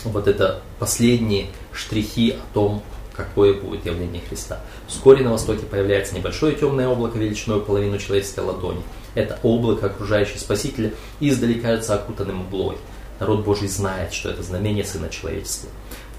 вот 0.04 0.28
это 0.28 0.62
последние 0.80 1.48
штрихи 1.72 2.32
о 2.32 2.54
том, 2.54 2.84
какое 3.16 3.54
будет 3.54 3.86
явление 3.86 4.22
Христа. 4.28 4.60
Вскоре 4.88 5.24
на 5.24 5.32
востоке 5.32 5.66
появляется 5.66 6.16
небольшое 6.16 6.56
темное 6.56 6.88
облако 6.88 7.18
величиной 7.18 7.62
половину 7.62 7.98
человеческой 7.98 8.46
ладони. 8.46 8.84
Это 9.16 9.40
облако, 9.44 9.88
окружающее 9.88 10.40
Спасителя, 10.40 10.94
издали 11.20 11.56
кажется 11.56 11.96
окутанным 11.96 12.38
мглой. 12.38 12.78
Народ 13.20 13.44
Божий 13.44 13.68
знает, 13.68 14.14
что 14.14 14.30
это 14.30 14.42
знамение 14.42 14.84
Сына 14.84 15.10
Человечества 15.10 15.70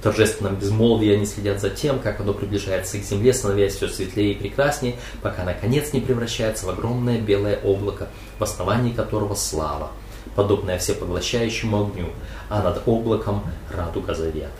торжественном 0.02 0.57
безмолвии 0.57 1.14
они 1.14 1.24
следят 1.24 1.61
за 1.61 1.70
тем, 1.70 2.00
как 2.00 2.20
оно 2.20 2.35
приближается 2.35 2.98
к 2.98 3.05
земле, 3.05 3.33
становясь 3.33 3.76
все 3.76 3.88
светлее 3.88 4.33
и 4.33 4.38
прекраснее, 4.38 4.96
пока 5.22 5.44
наконец 5.44 5.92
не 5.92 6.00
превращается 6.00 6.66
в 6.66 6.70
огромное 6.70 7.20
белое 7.20 7.59
облако, 7.62 8.09
в 8.38 8.42
основании 8.42 8.92
которого 8.92 9.35
слава, 9.35 9.92
подобная 10.35 10.78
всепоглощающему 10.78 11.87
огню, 11.87 12.09
а 12.50 12.62
над 12.62 12.83
облаком 12.87 13.44
радуга 13.70 14.14
завета. 14.14 14.50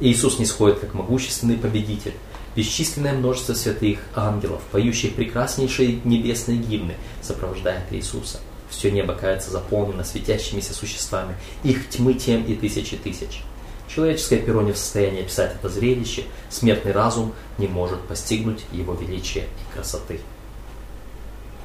Иисус 0.00 0.38
не 0.38 0.46
сходит 0.46 0.80
как 0.80 0.94
могущественный 0.94 1.56
победитель. 1.56 2.14
Бесчисленное 2.54 3.12
множество 3.12 3.54
святых 3.54 3.98
ангелов, 4.14 4.62
поющих 4.72 5.14
прекраснейшие 5.14 6.00
небесные 6.04 6.58
гимны, 6.58 6.94
сопровождает 7.20 7.82
Иисуса. 7.90 8.40
Все 8.70 8.90
небо 8.90 9.14
кажется 9.14 9.50
заполнено 9.50 10.04
светящимися 10.04 10.74
существами, 10.74 11.36
их 11.62 11.88
тьмы 11.88 12.14
тем 12.14 12.44
и 12.44 12.54
тысячи 12.54 12.96
тысяч. 12.96 13.42
Человеческое 13.88 14.38
перо 14.38 14.62
не 14.62 14.72
в 14.72 14.78
состоянии 14.78 15.22
описать 15.22 15.54
это 15.54 15.68
зрелище, 15.68 16.24
смертный 16.50 16.92
разум 16.92 17.32
не 17.58 17.68
может 17.68 18.00
постигнуть 18.00 18.64
его 18.72 18.94
величия 18.94 19.42
и 19.42 19.74
красоты. 19.74 20.20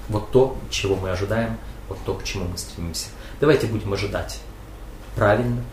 Вот 0.09 0.31
то, 0.31 0.57
чего 0.69 0.95
мы 0.95 1.09
ожидаем, 1.09 1.57
вот 1.89 1.97
то, 2.05 2.13
к 2.13 2.23
чему 2.23 2.45
мы 2.45 2.57
стремимся. 2.57 3.07
Давайте 3.39 3.67
будем 3.67 3.91
ожидать 3.93 4.39
правильно, 5.15 5.63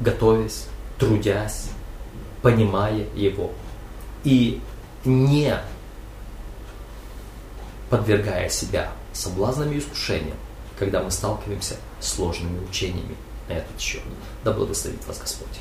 готовясь, 0.00 0.66
трудясь, 0.98 1.70
понимая 2.46 3.08
его 3.16 3.50
и 4.22 4.60
не 5.04 5.58
подвергая 7.90 8.48
себя 8.48 8.92
соблазнам 9.12 9.72
и 9.72 9.78
искушениям, 9.78 10.36
когда 10.78 11.02
мы 11.02 11.10
сталкиваемся 11.10 11.74
с 11.98 12.12
сложными 12.12 12.64
учениями 12.64 13.16
на 13.48 13.54
этот 13.54 13.80
счет. 13.80 14.02
Да 14.44 14.52
благословит 14.52 15.04
вас 15.08 15.18
Господь. 15.18 15.58